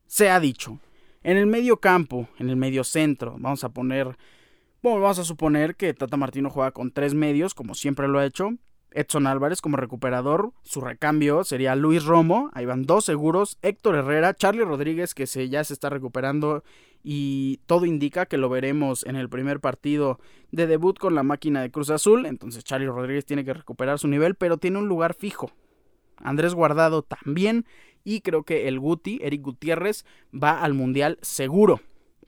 Se 0.05 0.29
ha 0.29 0.39
dicho, 0.39 0.77
en 1.23 1.37
el 1.37 1.47
medio 1.47 1.77
campo, 1.77 2.27
en 2.39 2.49
el 2.49 2.55
medio 2.55 2.83
centro, 2.83 3.35
vamos 3.39 3.63
a 3.63 3.69
poner, 3.69 4.17
bueno, 4.81 4.99
vamos 4.99 5.19
a 5.19 5.23
suponer 5.23 5.75
que 5.75 5.93
Tata 5.93 6.17
Martino 6.17 6.49
juega 6.49 6.71
con 6.71 6.91
tres 6.91 7.13
medios, 7.13 7.53
como 7.53 7.75
siempre 7.75 8.07
lo 8.07 8.19
ha 8.19 8.25
hecho. 8.25 8.51
Edson 8.93 9.25
Álvarez 9.25 9.61
como 9.61 9.77
recuperador, 9.77 10.51
su 10.63 10.81
recambio 10.81 11.45
sería 11.45 11.75
Luis 11.75 12.03
Romo, 12.03 12.49
ahí 12.53 12.65
van 12.65 12.83
dos 12.83 13.05
seguros, 13.05 13.57
Héctor 13.61 13.95
Herrera, 13.95 14.33
Charlie 14.33 14.65
Rodríguez 14.65 15.13
que 15.13 15.27
se, 15.27 15.47
ya 15.47 15.63
se 15.63 15.73
está 15.73 15.89
recuperando 15.89 16.63
y 17.01 17.61
todo 17.67 17.85
indica 17.85 18.25
que 18.25 18.37
lo 18.37 18.49
veremos 18.49 19.05
en 19.05 19.15
el 19.15 19.29
primer 19.29 19.61
partido 19.61 20.19
de 20.51 20.67
debut 20.67 20.99
con 20.99 21.15
la 21.15 21.23
máquina 21.23 21.61
de 21.61 21.71
Cruz 21.71 21.89
Azul, 21.89 22.25
entonces 22.25 22.65
Charlie 22.65 22.87
Rodríguez 22.87 23.25
tiene 23.25 23.45
que 23.45 23.53
recuperar 23.53 23.97
su 23.97 24.09
nivel, 24.09 24.35
pero 24.35 24.57
tiene 24.57 24.79
un 24.79 24.87
lugar 24.87 25.13
fijo. 25.13 25.51
Andrés 26.23 26.53
Guardado 26.53 27.03
también 27.03 27.65
y 28.03 28.21
creo 28.21 28.43
que 28.43 28.67
el 28.67 28.79
Guti, 28.79 29.19
Eric 29.21 29.41
Gutiérrez, 29.41 30.05
va 30.31 30.61
al 30.61 30.73
Mundial 30.73 31.17
seguro. 31.21 31.81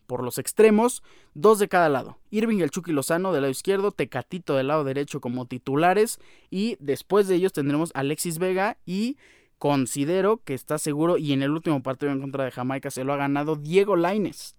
Por 0.08 0.24
los 0.24 0.38
extremos, 0.38 1.02
dos 1.34 1.60
de 1.60 1.70
cada 1.70 1.90
lado. 1.90 2.20
Irving 2.30 2.60
el 2.60 2.70
Chucky 2.70 2.92
Lozano 2.92 3.32
del 3.32 3.44
lado 3.44 3.52
izquierdo, 3.52 3.92
Tecatito 3.92 4.56
del 4.56 4.68
lado 4.68 4.84
derecho 4.84 5.22
como 5.22 5.46
titulares. 5.46 6.20
Y 6.50 6.76
después 6.80 7.28
de 7.28 7.36
ellos 7.36 7.54
tendremos 7.54 7.92
Alexis 7.96 8.38
Vega 8.38 8.78
y 8.86 9.18
considero 9.64 10.44
que 10.44 10.54
está 10.54 10.78
seguro 10.78 11.18
y 11.18 11.32
en 11.32 11.42
el 11.42 11.52
último 11.52 11.82
partido 11.82 12.12
en 12.12 12.20
contra 12.20 12.44
de 12.44 12.52
Jamaica 12.52 12.92
se 12.92 13.06
lo 13.06 13.14
ha 13.14 13.18
ganado 13.18 13.56
Diego 13.56 13.96
Laines 13.96 14.58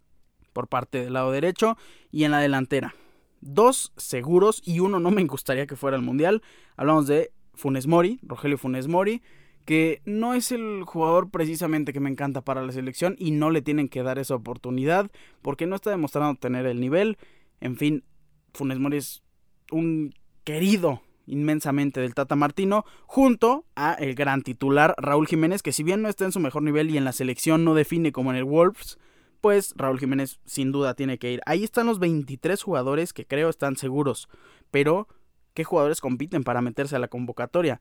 por 0.54 0.66
parte 0.66 1.04
del 1.04 1.12
lado 1.12 1.30
derecho 1.30 1.76
y 2.10 2.24
en 2.24 2.30
la 2.30 2.38
delantera. 2.38 2.94
Dos 3.42 3.92
seguros 3.98 4.62
y 4.64 4.80
uno 4.80 5.00
no 5.00 5.10
me 5.10 5.22
gustaría 5.26 5.66
que 5.66 5.76
fuera 5.76 5.98
al 5.98 6.02
Mundial. 6.02 6.40
Hablamos 6.78 7.06
de 7.06 7.33
Funes 7.54 7.86
Mori, 7.86 8.18
Rogelio 8.22 8.58
Funes 8.58 8.88
Mori 8.88 9.22
que 9.64 10.02
no 10.04 10.34
es 10.34 10.52
el 10.52 10.82
jugador 10.84 11.30
precisamente 11.30 11.92
que 11.92 12.00
me 12.00 12.10
encanta 12.10 12.42
para 12.42 12.62
la 12.62 12.72
selección 12.72 13.16
y 13.18 13.30
no 13.30 13.50
le 13.50 13.62
tienen 13.62 13.88
que 13.88 14.02
dar 14.02 14.18
esa 14.18 14.34
oportunidad 14.34 15.10
porque 15.42 15.66
no 15.66 15.76
está 15.76 15.90
demostrando 15.90 16.38
tener 16.38 16.66
el 16.66 16.80
nivel. 16.80 17.16
En 17.60 17.76
fin, 17.76 18.04
Funes 18.52 18.78
Mori 18.78 18.98
es 18.98 19.22
un 19.70 20.14
querido 20.44 21.02
inmensamente 21.26 22.00
del 22.00 22.14
Tata 22.14 22.36
Martino 22.36 22.84
junto 23.06 23.64
a 23.74 23.94
el 23.94 24.14
gran 24.14 24.42
titular 24.42 24.94
Raúl 24.98 25.26
Jiménez 25.26 25.62
que 25.62 25.72
si 25.72 25.82
bien 25.82 26.02
no 26.02 26.10
está 26.10 26.26
en 26.26 26.32
su 26.32 26.40
mejor 26.40 26.62
nivel 26.62 26.90
y 26.90 26.98
en 26.98 27.04
la 27.04 27.12
selección 27.12 27.64
no 27.64 27.74
define 27.74 28.12
como 28.12 28.30
en 28.30 28.36
el 28.36 28.44
Wolves, 28.44 28.98
pues 29.40 29.72
Raúl 29.76 29.98
Jiménez 29.98 30.40
sin 30.44 30.72
duda 30.72 30.94
tiene 30.94 31.18
que 31.18 31.32
ir. 31.32 31.40
Ahí 31.46 31.64
están 31.64 31.86
los 31.86 31.98
23 31.98 32.62
jugadores 32.62 33.14
que 33.14 33.26
creo 33.26 33.48
están 33.48 33.76
seguros, 33.76 34.28
pero 34.70 35.08
¿qué 35.54 35.64
jugadores 35.64 36.00
compiten 36.00 36.44
para 36.44 36.60
meterse 36.60 36.96
a 36.96 36.98
la 36.98 37.08
convocatoria? 37.08 37.80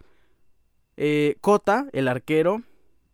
Eh, 0.96 1.36
Cota, 1.42 1.88
el 1.92 2.08
arquero, 2.08 2.62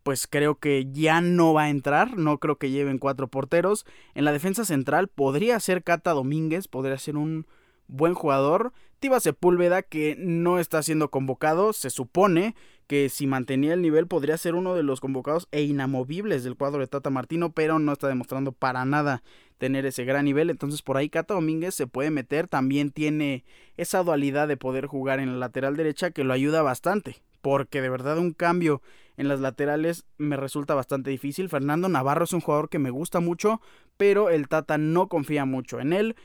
pues 0.04 0.28
creo 0.28 0.56
que 0.56 0.88
ya 0.92 1.22
no 1.22 1.54
va 1.54 1.64
a 1.64 1.70
entrar, 1.70 2.18
no 2.18 2.38
creo 2.40 2.58
que 2.58 2.72
lleven 2.72 2.98
cuatro 2.98 3.28
porteros. 3.28 3.86
En 4.14 4.26
la 4.26 4.32
defensa 4.32 4.66
central 4.66 5.08
podría 5.08 5.60
ser 5.60 5.84
Cata 5.84 6.12
Domínguez, 6.12 6.68
podría 6.68 6.98
ser 6.98 7.18
un 7.18 7.48
buen 7.88 8.14
jugador. 8.14 8.74
Tiba 9.00 9.20
Sepúlveda, 9.20 9.82
que 9.82 10.16
no 10.20 10.60
está 10.60 10.84
siendo 10.84 11.10
convocado, 11.10 11.74
se 11.74 11.90
supone 11.90 12.56
que 12.90 13.08
si 13.10 13.28
mantenía 13.28 13.76
el 13.76 13.84
nivel 13.84 14.08
podría 14.08 14.36
ser 14.36 14.56
uno 14.56 14.74
de 14.74 14.82
los 14.82 15.00
convocados 15.00 15.48
e 15.52 15.62
inamovibles 15.62 16.44
del 16.44 16.56
cuadro 16.56 16.80
de 16.80 16.88
Tata 16.88 17.12
Martino, 17.12 17.52
pero 17.52 17.78
no 17.78 17.94
está 17.94 18.08
demostrando 18.08 18.52
para 18.52 18.84
nada 18.84 19.22
tener 19.60 19.86
ese 19.86 20.06
gran 20.06 20.26
nivel. 20.26 20.50
Entonces 20.50 20.82
por 20.82 20.98
ahí 20.98 21.08
Cata 21.08 21.36
Domínguez 21.36 21.76
se 21.76 21.86
puede 21.86 22.10
meter, 22.10 22.48
también 22.48 22.90
tiene 22.90 23.46
esa 23.78 24.02
dualidad 24.02 24.48
de 24.48 24.58
poder 24.58 24.88
jugar 24.88 25.20
en 25.20 25.34
la 25.34 25.38
lateral 25.38 25.78
derecha 25.78 26.10
que 26.10 26.24
lo 26.24 26.34
ayuda 26.34 26.64
bastante 26.64 27.22
porque 27.42 27.80
de 27.80 27.92
verdad 27.92 28.18
un 28.18 28.34
cambio 28.34 28.82
en 29.18 29.28
las 29.28 29.40
laterales 29.40 30.04
me 30.18 30.36
resulta 30.36 30.74
bastante 30.74 31.12
difícil. 31.12 31.48
Fernando 31.48 31.90
Navarro 31.90 32.26
es 32.26 32.34
un 32.34 32.42
jugador 32.42 32.70
que 32.70 32.80
me 32.80 32.90
gusta 32.90 33.20
mucho, 33.20 33.62
pero 33.98 34.32
el 34.32 34.48
Tata 34.48 34.80
no 34.80 35.08
confía 35.08 35.46
mucho 35.46 35.80
en 35.80 35.94
él. 35.94 36.16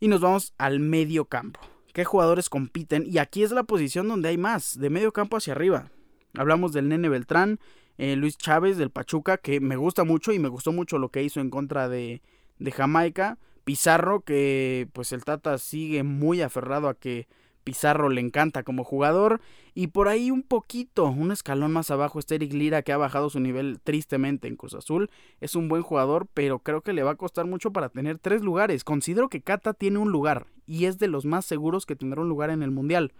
Y 0.00 0.08
nos 0.08 0.20
vamos 0.20 0.52
al 0.58 0.80
medio 0.80 1.24
campo. 1.24 1.60
¿Qué 1.94 2.04
jugadores 2.04 2.48
compiten? 2.50 3.04
Y 3.06 3.18
aquí 3.18 3.44
es 3.44 3.52
la 3.52 3.62
posición 3.62 4.08
donde 4.08 4.28
hay 4.28 4.36
más, 4.36 4.80
de 4.80 4.90
medio 4.90 5.12
campo 5.12 5.36
hacia 5.36 5.52
arriba. 5.52 5.92
Hablamos 6.36 6.72
del 6.72 6.88
Nene 6.88 7.08
Beltrán, 7.08 7.60
eh, 7.98 8.16
Luis 8.16 8.36
Chávez 8.36 8.76
del 8.76 8.90
Pachuca, 8.90 9.36
que 9.36 9.60
me 9.60 9.76
gusta 9.76 10.02
mucho 10.02 10.32
y 10.32 10.40
me 10.40 10.48
gustó 10.48 10.72
mucho 10.72 10.98
lo 10.98 11.10
que 11.10 11.22
hizo 11.22 11.38
en 11.38 11.50
contra 11.50 11.88
de, 11.88 12.20
de 12.58 12.72
Jamaica. 12.72 13.38
Pizarro, 13.62 14.22
que 14.22 14.88
pues 14.92 15.12
el 15.12 15.24
Tata 15.24 15.56
sigue 15.56 16.02
muy 16.02 16.42
aferrado 16.42 16.88
a 16.88 16.94
que 16.94 17.28
Pizarro 17.64 18.10
le 18.10 18.20
encanta 18.20 18.62
como 18.62 18.84
jugador. 18.84 19.40
Y 19.74 19.88
por 19.88 20.08
ahí 20.08 20.30
un 20.30 20.42
poquito, 20.42 21.06
un 21.06 21.32
escalón 21.32 21.72
más 21.72 21.90
abajo 21.90 22.18
está 22.18 22.36
Eric 22.36 22.52
Lira 22.52 22.82
que 22.82 22.92
ha 22.92 22.96
bajado 22.96 23.30
su 23.30 23.40
nivel 23.40 23.80
tristemente 23.82 24.46
en 24.46 24.56
Cruz 24.56 24.74
Azul. 24.74 25.10
Es 25.40 25.56
un 25.56 25.68
buen 25.68 25.82
jugador, 25.82 26.28
pero 26.32 26.60
creo 26.60 26.82
que 26.82 26.92
le 26.92 27.02
va 27.02 27.12
a 27.12 27.16
costar 27.16 27.46
mucho 27.46 27.72
para 27.72 27.88
tener 27.88 28.18
tres 28.18 28.42
lugares. 28.42 28.84
Considero 28.84 29.28
que 29.28 29.42
Cata 29.42 29.72
tiene 29.74 29.98
un 29.98 30.12
lugar 30.12 30.46
y 30.66 30.84
es 30.84 30.98
de 30.98 31.08
los 31.08 31.24
más 31.24 31.44
seguros 31.44 31.86
que 31.86 31.96
tendrá 31.96 32.20
un 32.20 32.28
lugar 32.28 32.50
en 32.50 32.62
el 32.62 32.70
Mundial. 32.70 33.12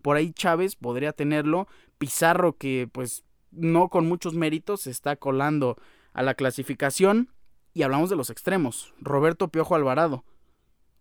Por 0.00 0.16
ahí 0.16 0.32
Chávez 0.32 0.76
podría 0.76 1.12
tenerlo. 1.12 1.68
Pizarro 1.98 2.56
que 2.56 2.88
pues 2.90 3.24
no 3.50 3.88
con 3.88 4.06
muchos 4.06 4.34
méritos 4.34 4.86
está 4.86 5.16
colando 5.16 5.76
a 6.12 6.22
la 6.22 6.34
clasificación. 6.34 7.30
Y 7.74 7.82
hablamos 7.82 8.08
de 8.08 8.16
los 8.16 8.30
extremos. 8.30 8.94
Roberto 9.00 9.48
Piojo 9.48 9.74
Alvarado 9.74 10.24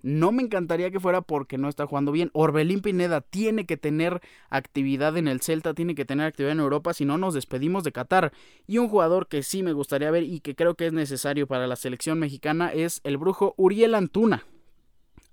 no 0.07 0.31
me 0.31 0.41
encantaría 0.41 0.89
que 0.89 1.01
fuera 1.01 1.19
porque 1.19 1.57
no 1.57 1.67
está 1.67 1.85
jugando 1.85 2.13
bien. 2.13 2.29
Orbelín 2.31 2.79
Pineda 2.79 3.19
tiene 3.19 3.65
que 3.65 3.75
tener 3.75 4.21
actividad 4.49 5.17
en 5.17 5.27
el 5.27 5.41
Celta, 5.41 5.73
tiene 5.73 5.95
que 5.95 6.05
tener 6.05 6.27
actividad 6.27 6.53
en 6.53 6.61
Europa, 6.61 6.93
si 6.93 7.03
no 7.03 7.17
nos 7.17 7.33
despedimos 7.33 7.83
de 7.83 7.91
Qatar. 7.91 8.31
Y 8.67 8.77
un 8.77 8.87
jugador 8.87 9.27
que 9.27 9.43
sí 9.43 9.63
me 9.63 9.73
gustaría 9.73 10.09
ver 10.09 10.23
y 10.23 10.39
que 10.39 10.55
creo 10.55 10.75
que 10.75 10.87
es 10.87 10.93
necesario 10.93 11.45
para 11.45 11.67
la 11.67 11.75
selección 11.75 12.19
mexicana 12.19 12.71
es 12.71 13.01
el 13.03 13.17
brujo 13.17 13.53
Uriel 13.57 13.95
Antuna. 13.95 14.45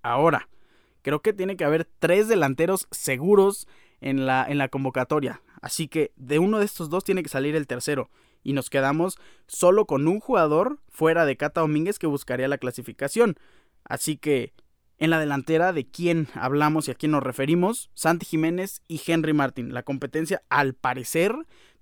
Ahora, 0.02 0.48
creo 1.02 1.22
que 1.22 1.32
tiene 1.32 1.56
que 1.56 1.64
haber 1.64 1.84
tres 2.00 2.26
delanteros 2.26 2.88
seguros 2.90 3.68
en 4.00 4.26
la, 4.26 4.44
en 4.44 4.58
la 4.58 4.70
convocatoria. 4.70 5.40
Así 5.62 5.86
que 5.86 6.10
de 6.16 6.40
uno 6.40 6.58
de 6.58 6.64
estos 6.64 6.90
dos 6.90 7.04
tiene 7.04 7.22
que 7.22 7.28
salir 7.28 7.54
el 7.54 7.68
tercero. 7.68 8.10
Y 8.42 8.54
nos 8.54 8.70
quedamos 8.70 9.18
solo 9.46 9.86
con 9.86 10.08
un 10.08 10.18
jugador 10.18 10.80
fuera 10.88 11.26
de 11.26 11.36
Cata 11.36 11.60
Domínguez 11.60 12.00
que 12.00 12.08
buscaría 12.08 12.48
la 12.48 12.58
clasificación. 12.58 13.36
Así 13.84 14.16
que 14.16 14.52
en 14.98 15.10
la 15.10 15.18
delantera 15.18 15.72
de 15.72 15.86
quién 15.86 16.28
hablamos 16.34 16.88
y 16.88 16.92
a 16.92 16.94
quién 16.94 17.12
nos 17.12 17.22
referimos, 17.22 17.90
Santi 17.94 18.26
Jiménez 18.26 18.82
y 18.88 19.00
Henry 19.06 19.32
Martin. 19.32 19.74
La 19.74 19.82
competencia 19.82 20.42
al 20.48 20.74
parecer 20.74 21.34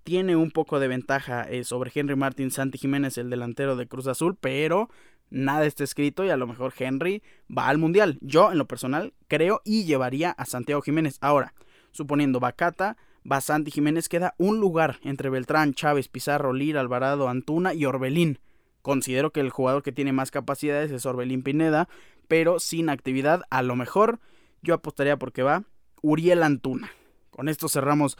tiene 0.02 0.36
un 0.36 0.50
poco 0.50 0.80
de 0.80 0.88
ventaja 0.88 1.42
eh, 1.42 1.64
sobre 1.64 1.92
Henry 1.94 2.16
Martin, 2.16 2.50
Santi 2.50 2.78
Jiménez, 2.78 3.18
el 3.18 3.30
delantero 3.30 3.76
de 3.76 3.86
Cruz 3.86 4.06
Azul, 4.06 4.36
pero 4.40 4.88
nada 5.30 5.64
está 5.64 5.84
escrito 5.84 6.24
y 6.24 6.30
a 6.30 6.36
lo 6.36 6.46
mejor 6.46 6.72
Henry 6.76 7.22
va 7.56 7.68
al 7.68 7.78
Mundial. 7.78 8.18
Yo 8.20 8.50
en 8.52 8.58
lo 8.58 8.66
personal 8.66 9.14
creo 9.28 9.60
y 9.64 9.84
llevaría 9.84 10.30
a 10.30 10.44
Santiago 10.44 10.82
Jiménez. 10.82 11.18
Ahora, 11.20 11.54
suponiendo 11.92 12.40
Bacata, 12.40 12.96
va 13.30 13.40
Santi 13.40 13.70
Jiménez, 13.70 14.08
queda 14.08 14.34
un 14.38 14.58
lugar 14.58 14.98
entre 15.02 15.30
Beltrán, 15.30 15.74
Chávez, 15.74 16.08
Pizarro, 16.08 16.52
Lira, 16.52 16.80
Alvarado, 16.80 17.28
Antuna 17.28 17.74
y 17.74 17.84
Orbelín. 17.84 18.40
Considero 18.82 19.30
que 19.30 19.40
el 19.40 19.50
jugador 19.50 19.84
que 19.84 19.92
tiene 19.92 20.12
más 20.12 20.32
capacidades 20.32 20.90
es 20.90 21.06
Orbelín 21.06 21.44
Pineda, 21.44 21.88
pero 22.28 22.60
sin 22.60 22.88
actividad, 22.88 23.42
a 23.50 23.62
lo 23.62 23.76
mejor 23.76 24.20
yo 24.62 24.74
apostaría 24.74 25.16
porque 25.16 25.42
va 25.42 25.64
Uriel 26.02 26.42
Antuna. 26.42 26.90
Con 27.30 27.48
esto 27.48 27.68
cerramos 27.68 28.16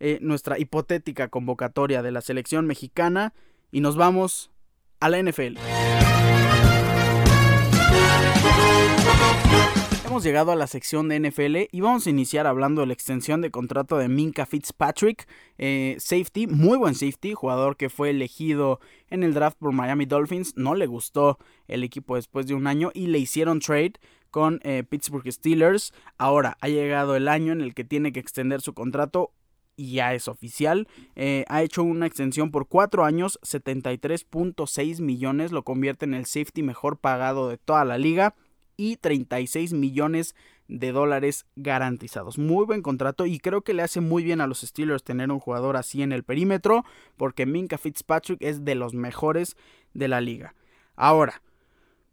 eh, 0.00 0.18
nuestra 0.20 0.58
hipotética 0.58 1.28
convocatoria 1.28 2.02
de 2.02 2.12
la 2.12 2.20
selección 2.20 2.66
mexicana 2.66 3.34
y 3.70 3.80
nos 3.80 3.96
vamos 3.96 4.50
a 5.00 5.08
la 5.08 5.22
NFL. 5.22 5.58
Hemos 10.08 10.24
llegado 10.24 10.52
a 10.52 10.56
la 10.56 10.66
sección 10.66 11.06
de 11.08 11.20
NFL 11.20 11.68
y 11.70 11.82
vamos 11.82 12.06
a 12.06 12.10
iniciar 12.10 12.46
hablando 12.46 12.80
de 12.80 12.86
la 12.86 12.94
extensión 12.94 13.42
de 13.42 13.50
contrato 13.50 13.98
de 13.98 14.08
Minka 14.08 14.46
Fitzpatrick, 14.46 15.28
eh, 15.58 15.96
safety, 15.98 16.46
muy 16.46 16.78
buen 16.78 16.94
safety, 16.94 17.34
jugador 17.34 17.76
que 17.76 17.90
fue 17.90 18.08
elegido 18.08 18.80
en 19.10 19.22
el 19.22 19.34
draft 19.34 19.58
por 19.58 19.72
Miami 19.72 20.06
Dolphins. 20.06 20.56
No 20.56 20.74
le 20.74 20.86
gustó 20.86 21.36
el 21.66 21.84
equipo 21.84 22.16
después 22.16 22.46
de 22.46 22.54
un 22.54 22.66
año 22.66 22.90
y 22.94 23.08
le 23.08 23.18
hicieron 23.18 23.60
trade 23.60 23.92
con 24.30 24.60
eh, 24.62 24.82
Pittsburgh 24.82 25.30
Steelers. 25.30 25.92
Ahora 26.16 26.56
ha 26.62 26.68
llegado 26.68 27.14
el 27.14 27.28
año 27.28 27.52
en 27.52 27.60
el 27.60 27.74
que 27.74 27.84
tiene 27.84 28.10
que 28.10 28.20
extender 28.20 28.62
su 28.62 28.72
contrato 28.72 29.32
y 29.76 29.92
ya 29.92 30.14
es 30.14 30.26
oficial. 30.26 30.88
Eh, 31.16 31.44
ha 31.48 31.62
hecho 31.62 31.82
una 31.82 32.06
extensión 32.06 32.50
por 32.50 32.66
4 32.66 33.04
años, 33.04 33.38
73.6 33.42 35.02
millones, 35.02 35.52
lo 35.52 35.64
convierte 35.64 36.06
en 36.06 36.14
el 36.14 36.24
safety 36.24 36.62
mejor 36.62 36.96
pagado 36.98 37.50
de 37.50 37.58
toda 37.58 37.84
la 37.84 37.98
liga 37.98 38.34
y 38.78 38.96
36 38.96 39.74
millones 39.74 40.34
de 40.68 40.92
dólares 40.92 41.44
garantizados. 41.56 42.38
Muy 42.38 42.64
buen 42.64 42.80
contrato 42.80 43.26
y 43.26 43.38
creo 43.38 43.62
que 43.62 43.74
le 43.74 43.82
hace 43.82 44.00
muy 44.00 44.22
bien 44.22 44.40
a 44.40 44.46
los 44.46 44.60
Steelers 44.60 45.02
tener 45.02 45.30
un 45.30 45.40
jugador 45.40 45.76
así 45.76 46.02
en 46.02 46.12
el 46.12 46.22
perímetro 46.22 46.84
porque 47.18 47.44
Minka 47.44 47.76
Fitzpatrick 47.76 48.40
es 48.40 48.64
de 48.64 48.74
los 48.74 48.94
mejores 48.94 49.56
de 49.92 50.08
la 50.08 50.20
liga. 50.20 50.54
Ahora, 50.94 51.42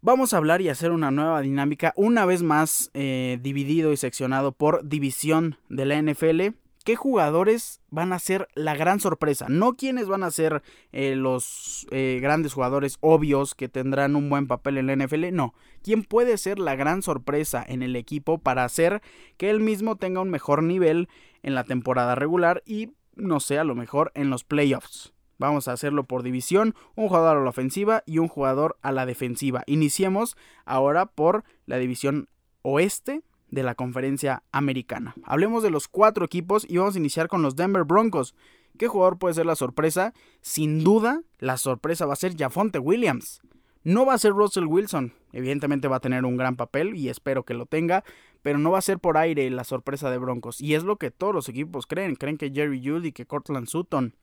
vamos 0.02 0.34
a 0.34 0.38
hablar 0.38 0.62
y 0.62 0.70
hacer 0.70 0.92
una 0.92 1.12
nueva 1.12 1.42
dinámica, 1.42 1.94
una 1.96 2.26
vez 2.26 2.44
más 2.44 2.90
eh, 2.94 3.40
dividido 3.42 3.94
y 3.94 3.98
seccionado 3.98 4.52
por 4.52 4.88
división 4.88 5.58
de 5.70 5.86
la 5.86 6.02
NFL 6.02 6.56
qué 6.86 6.96
jugadores 6.96 7.82
van 7.90 8.14
a 8.14 8.20
ser 8.20 8.48
la 8.54 8.76
gran 8.76 9.00
sorpresa. 9.02 9.48
No 9.50 9.74
quiénes 9.74 10.08
van 10.08 10.24
a 10.24 10.32
ser 10.32 10.62
eh, 10.94 11.16
los 11.16 11.88
eh, 11.92 12.20
grandes 12.22 12.54
jugadores 12.54 12.98
obvios 13.02 13.56
que 13.56 13.68
tendrán 13.68 14.16
un 14.16 14.30
buen 14.30 14.48
papel 14.48 14.78
en 14.78 14.88
la 14.88 14.96
NFL. 14.96 15.34
No. 15.34 15.56
¿Quién 15.84 16.04
puede 16.04 16.38
ser 16.38 16.60
la 16.60 16.76
gran 16.76 17.02
sorpresa 17.02 17.66
en 17.68 17.82
el 17.82 17.96
equipo 17.96 18.38
para 18.38 18.64
hacer 18.64 19.02
que 19.36 19.50
él 19.50 19.60
mismo 19.60 19.98
tenga 19.98 20.22
un 20.22 20.30
mejor 20.30 20.62
nivel 20.64 21.10
en 21.42 21.56
la 21.56 21.64
temporada 21.64 22.14
regular 22.14 22.62
y, 22.66 22.92
no 23.16 23.40
sé, 23.40 23.58
a 23.58 23.64
lo 23.64 23.74
mejor 23.74 24.12
en 24.14 24.30
los 24.30 24.44
playoffs? 24.44 25.12
Vamos 25.40 25.68
a 25.68 25.74
hacerlo 25.74 26.06
por 26.06 26.22
división, 26.22 26.76
un 26.96 27.10
jugador 27.10 27.38
a 27.38 27.44
la 27.44 27.50
ofensiva 27.50 28.04
y 28.06 28.20
un 28.20 28.28
jugador 28.28 28.78
a 28.84 28.92
la 28.92 29.08
defensiva. 29.08 29.64
Iniciemos 29.66 30.38
ahora 30.66 31.08
por 31.08 31.44
la 31.66 31.78
división 31.78 32.30
oeste 32.62 33.24
de 33.50 33.64
la 33.64 33.76
conferencia 33.76 34.44
americana. 34.52 35.16
Hablemos 35.24 35.64
de 35.64 35.70
los 35.70 35.88
cuatro 35.88 36.26
equipos 36.26 36.66
y 36.70 36.78
vamos 36.78 36.96
a 36.96 37.00
iniciar 37.00 37.28
con 37.28 37.42
los 37.42 37.56
Denver 37.56 37.84
Broncos. 37.84 38.36
¿Qué 38.78 38.88
jugador 38.88 39.18
puede 39.18 39.36
ser 39.36 39.46
la 39.46 39.56
sorpresa? 39.56 40.14
Sin 40.42 40.84
duda, 40.84 41.22
la 41.40 41.58
sorpresa 41.58 42.06
va 42.06 42.14
a 42.14 42.18
ser 42.18 42.36
Jafonte 42.36 42.80
Williams. 42.80 43.42
No 43.84 44.06
va 44.06 44.16
a 44.16 44.18
ser 44.18 44.32
Russell 44.32 44.66
Wilson. 44.66 45.14
Evidentemente 45.32 45.88
va 45.88 45.98
a 45.98 46.02
tener 46.02 46.26
un 46.26 46.38
gran 46.38 46.56
papel 46.56 46.96
y 46.96 47.10
espero 47.10 47.44
que 47.44 47.54
lo 47.54 47.68
tenga, 47.68 48.04
pero 48.42 48.58
no 48.58 48.72
va 48.72 48.80
a 48.80 48.82
ser 48.82 49.00
por 49.00 49.18
aire 49.18 49.50
la 49.52 49.64
sorpresa 49.64 50.10
de 50.10 50.18
Broncos. 50.18 50.60
Y 50.60 50.74
es 50.74 50.84
lo 50.84 50.98
que 50.98 51.12
todos 51.12 51.34
los 51.34 51.50
equipos 51.50 51.86
creen. 51.86 52.16
Creen 52.16 52.38
que 52.38 52.52
Jerry 52.52 52.82
Judy 52.84 53.12
que 53.12 53.28
Cortland 53.28 53.68
Sutton 53.68 54.16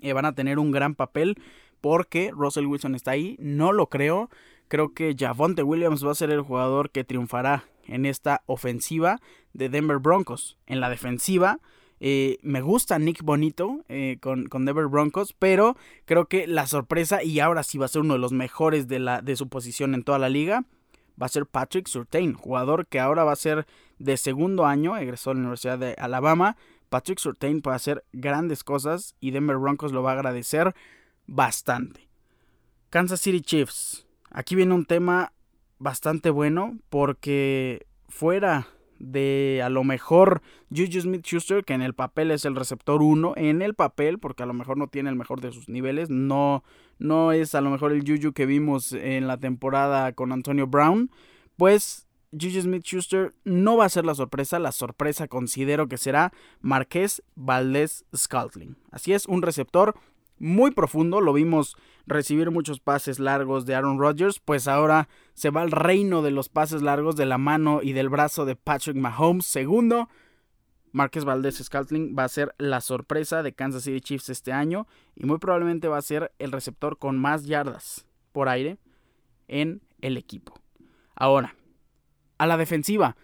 eh, 0.00 0.12
van 0.12 0.24
a 0.24 0.34
tener 0.34 0.58
un 0.58 0.72
gran 0.72 0.94
papel 0.94 1.40
porque 1.80 2.32
Russell 2.34 2.66
Wilson 2.66 2.94
está 2.94 3.12
ahí. 3.12 3.36
No 3.38 3.72
lo 3.72 3.88
creo. 3.88 4.30
Creo 4.68 4.92
que 4.92 5.16
Javonte 5.18 5.62
Williams 5.62 6.04
va 6.04 6.12
a 6.12 6.14
ser 6.14 6.30
el 6.30 6.42
jugador 6.42 6.90
que 6.90 7.04
triunfará 7.04 7.64
en 7.86 8.06
esta 8.06 8.42
ofensiva 8.46 9.20
de 9.52 9.68
Denver 9.68 9.98
Broncos. 9.98 10.58
En 10.66 10.80
la 10.80 10.90
defensiva, 10.90 11.58
eh, 12.00 12.38
me 12.42 12.60
gusta 12.60 12.98
Nick 12.98 13.22
Bonito 13.22 13.84
eh, 13.88 14.18
con, 14.20 14.46
con, 14.46 14.64
Denver 14.64 14.86
Broncos, 14.86 15.32
pero 15.32 15.76
creo 16.04 16.26
que 16.26 16.46
la 16.46 16.66
sorpresa, 16.66 17.22
y 17.22 17.40
ahora 17.40 17.62
sí 17.62 17.78
va 17.78 17.86
a 17.86 17.88
ser 17.88 18.02
uno 18.02 18.14
de 18.14 18.20
los 18.20 18.32
mejores 18.32 18.86
de, 18.86 19.00
la, 19.00 19.20
de 19.20 19.36
su 19.36 19.48
posición 19.48 19.94
en 19.94 20.04
toda 20.04 20.18
la 20.18 20.28
liga, 20.28 20.64
va 21.20 21.26
a 21.26 21.30
ser 21.30 21.46
Patrick 21.46 21.88
Surtain, 21.88 22.34
jugador 22.34 22.86
que 22.86 23.00
ahora 23.00 23.24
va 23.24 23.32
a 23.32 23.36
ser 23.36 23.66
de 23.98 24.16
segundo 24.16 24.66
año, 24.66 24.96
egresó 24.96 25.30
a 25.30 25.34
la 25.34 25.40
Universidad 25.40 25.78
de 25.78 25.94
Alabama. 25.98 26.56
Patrick 26.88 27.18
Surtain 27.18 27.60
puede 27.60 27.76
hacer 27.76 28.04
grandes 28.12 28.64
cosas 28.64 29.14
y 29.20 29.32
Denver 29.32 29.56
Broncos 29.56 29.92
lo 29.92 30.02
va 30.02 30.12
a 30.12 30.14
agradecer 30.14 30.74
bastante. 31.26 32.08
Kansas 32.90 33.20
City 33.20 33.40
Chiefs. 33.40 34.07
Aquí 34.38 34.54
viene 34.54 34.72
un 34.72 34.84
tema 34.84 35.32
bastante 35.80 36.30
bueno 36.30 36.78
porque 36.90 37.88
fuera 38.08 38.68
de 39.00 39.62
a 39.64 39.68
lo 39.68 39.82
mejor 39.82 40.42
Juju 40.70 41.00
Smith 41.00 41.26
Schuster, 41.26 41.64
que 41.64 41.74
en 41.74 41.82
el 41.82 41.92
papel 41.92 42.30
es 42.30 42.44
el 42.44 42.54
receptor 42.54 43.02
1, 43.02 43.32
en 43.34 43.62
el 43.62 43.74
papel, 43.74 44.20
porque 44.20 44.44
a 44.44 44.46
lo 44.46 44.54
mejor 44.54 44.76
no 44.76 44.86
tiene 44.86 45.10
el 45.10 45.16
mejor 45.16 45.40
de 45.40 45.50
sus 45.50 45.68
niveles, 45.68 46.08
no, 46.08 46.62
no 47.00 47.32
es 47.32 47.56
a 47.56 47.60
lo 47.60 47.70
mejor 47.70 47.90
el 47.90 48.04
Juju 48.06 48.32
que 48.32 48.46
vimos 48.46 48.92
en 48.92 49.26
la 49.26 49.38
temporada 49.38 50.12
con 50.12 50.30
Antonio 50.30 50.68
Brown, 50.68 51.10
pues 51.56 52.06
Juju 52.30 52.60
Smith 52.60 52.84
Schuster 52.84 53.34
no 53.42 53.76
va 53.76 53.86
a 53.86 53.88
ser 53.88 54.06
la 54.06 54.14
sorpresa, 54.14 54.60
la 54.60 54.70
sorpresa 54.70 55.26
considero 55.26 55.88
que 55.88 55.98
será 55.98 56.32
Marqués 56.60 57.24
Valdés 57.34 58.04
Scaltling. 58.14 58.76
Así 58.92 59.12
es, 59.14 59.26
un 59.26 59.42
receptor 59.42 59.96
muy 60.38 60.70
profundo, 60.70 61.20
lo 61.20 61.32
vimos 61.32 61.76
recibir 62.08 62.50
muchos 62.50 62.80
pases 62.80 63.18
largos 63.18 63.66
de 63.66 63.74
Aaron 63.74 63.98
Rodgers, 63.98 64.40
pues 64.40 64.66
ahora 64.66 65.08
se 65.34 65.50
va 65.50 65.62
al 65.62 65.70
reino 65.70 66.22
de 66.22 66.30
los 66.30 66.48
pases 66.48 66.82
largos 66.82 67.16
de 67.16 67.26
la 67.26 67.38
mano 67.38 67.80
y 67.82 67.92
del 67.92 68.08
brazo 68.08 68.44
de 68.44 68.56
Patrick 68.56 68.96
Mahomes. 68.96 69.46
Segundo, 69.46 70.08
Marquez 70.92 71.24
Valdez 71.24 71.56
Scaltling 71.56 72.16
va 72.18 72.24
a 72.24 72.28
ser 72.28 72.54
la 72.58 72.80
sorpresa 72.80 73.42
de 73.42 73.52
Kansas 73.52 73.84
City 73.84 74.00
Chiefs 74.00 74.30
este 74.30 74.52
año 74.52 74.86
y 75.14 75.26
muy 75.26 75.38
probablemente 75.38 75.88
va 75.88 75.98
a 75.98 76.02
ser 76.02 76.32
el 76.38 76.50
receptor 76.50 76.98
con 76.98 77.18
más 77.18 77.46
yardas 77.46 78.06
por 78.32 78.48
aire 78.48 78.78
en 79.46 79.82
el 80.00 80.16
equipo. 80.16 80.54
Ahora, 81.14 81.54
a 82.38 82.46
la 82.46 82.56
defensiva. 82.56 83.16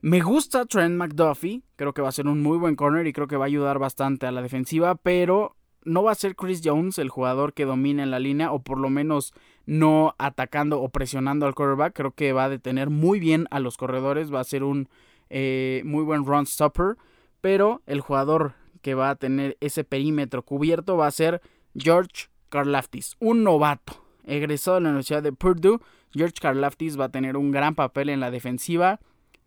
Me 0.00 0.20
gusta 0.20 0.64
Trent 0.64 0.94
McDuffie, 0.94 1.62
creo 1.76 1.92
que 1.92 2.02
va 2.02 2.08
a 2.08 2.12
ser 2.12 2.28
un 2.28 2.40
muy 2.40 2.56
buen 2.56 2.76
corner 2.76 3.06
y 3.06 3.12
creo 3.12 3.26
que 3.26 3.36
va 3.36 3.46
a 3.46 3.48
ayudar 3.48 3.78
bastante 3.78 4.26
a 4.26 4.32
la 4.32 4.42
defensiva, 4.42 4.94
pero 4.94 5.56
no 5.84 6.02
va 6.02 6.12
a 6.12 6.16
ser 6.16 6.36
Chris 6.36 6.60
Jones 6.64 6.98
el 6.98 7.08
jugador 7.08 7.54
que 7.54 7.64
domine 7.64 8.02
en 8.02 8.10
la 8.10 8.18
línea, 8.18 8.52
o 8.52 8.60
por 8.60 8.78
lo 8.78 8.90
menos 8.90 9.32
no 9.66 10.14
atacando 10.18 10.80
o 10.80 10.88
presionando 10.88 11.46
al 11.46 11.54
quarterback. 11.54 11.94
Creo 11.94 12.12
que 12.12 12.32
va 12.32 12.44
a 12.44 12.48
detener 12.48 12.90
muy 12.90 13.20
bien 13.20 13.46
a 13.50 13.60
los 13.60 13.76
corredores, 13.76 14.32
va 14.32 14.40
a 14.40 14.44
ser 14.44 14.64
un 14.64 14.88
eh, 15.30 15.82
muy 15.84 16.04
buen 16.04 16.24
run 16.24 16.46
stopper, 16.46 16.96
pero 17.40 17.82
el 17.86 18.00
jugador 18.00 18.54
que 18.82 18.94
va 18.94 19.10
a 19.10 19.16
tener 19.16 19.56
ese 19.60 19.84
perímetro 19.84 20.42
cubierto 20.42 20.96
va 20.96 21.06
a 21.06 21.12
ser 21.12 21.42
George 21.76 22.28
Karlaftis, 22.48 23.16
un 23.20 23.44
novato, 23.44 24.04
egresado 24.24 24.76
de 24.76 24.82
la 24.82 24.88
Universidad 24.90 25.22
de 25.22 25.32
Purdue. 25.32 25.80
George 26.12 26.36
Karlaftis 26.40 26.98
va 26.98 27.06
a 27.06 27.10
tener 27.10 27.36
un 27.36 27.50
gran 27.50 27.74
papel 27.74 28.08
en 28.08 28.20
la 28.20 28.30
defensiva 28.30 29.00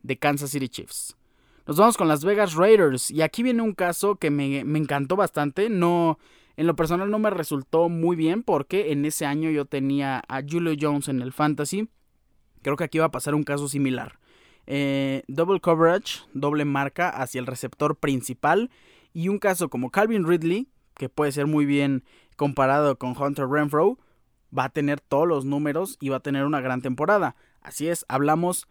de 0.03 0.17
Kansas 0.17 0.51
City 0.51 0.69
Chiefs. 0.69 1.15
Nos 1.67 1.77
vamos 1.77 1.95
con 1.95 2.07
las 2.07 2.25
Vegas 2.25 2.55
Raiders. 2.55 3.11
Y 3.11 3.21
aquí 3.21 3.43
viene 3.43 3.61
un 3.61 3.73
caso 3.73 4.15
que 4.15 4.29
me, 4.31 4.59
encantó 4.59 5.15
bastante. 5.15 5.69
No, 5.69 6.17
en 6.57 6.67
lo 6.67 6.75
personal 6.75 7.11
no 7.11 7.19
me 7.19 7.29
resultó 7.29 7.87
muy 7.87 8.15
bien 8.15 8.43
porque 8.43 8.91
en 8.91 9.05
ese 9.05 9.25
año 9.25 9.49
yo 9.51 9.65
tenía 9.65 10.23
a 10.27 10.41
Julio 10.41 10.75
Jones 10.79 11.07
en 11.07 11.21
el 11.21 11.31
fantasy. 11.31 11.89
Creo 12.61 12.75
que 12.75 12.83
aquí 12.83 12.97
va 12.97 13.05
a 13.05 13.11
pasar 13.11 13.35
un 13.35 13.43
caso 13.43 13.67
similar. 13.67 14.19
Eh, 14.67 15.23
double 15.27 15.59
coverage, 15.59 16.21
doble 16.33 16.65
marca 16.65 17.09
hacia 17.09 17.39
el 17.39 17.47
receptor 17.47 17.95
principal. 17.95 18.71
Y 19.13 19.27
un 19.27 19.39
caso 19.39 19.69
como 19.69 19.91
Calvin 19.91 20.27
Ridley, 20.27 20.67
que 20.95 21.09
puede 21.09 21.31
ser 21.31 21.45
muy 21.45 21.65
bien 21.65 22.03
comparado 22.37 22.97
con 22.97 23.15
Hunter 23.15 23.47
Renfro, 23.47 23.99
va 24.57 24.65
a 24.65 24.69
tener 24.69 24.99
todos 24.99 25.27
los 25.27 25.45
números 25.45 25.97
y 25.99 26.09
va 26.09 26.17
a 26.17 26.21
tener 26.21 26.45
una 26.45 26.61
gran 26.61 26.81
temporada. 26.81 27.35
Así 27.61 27.87
es, 27.87 28.05
hablamos 28.07 28.67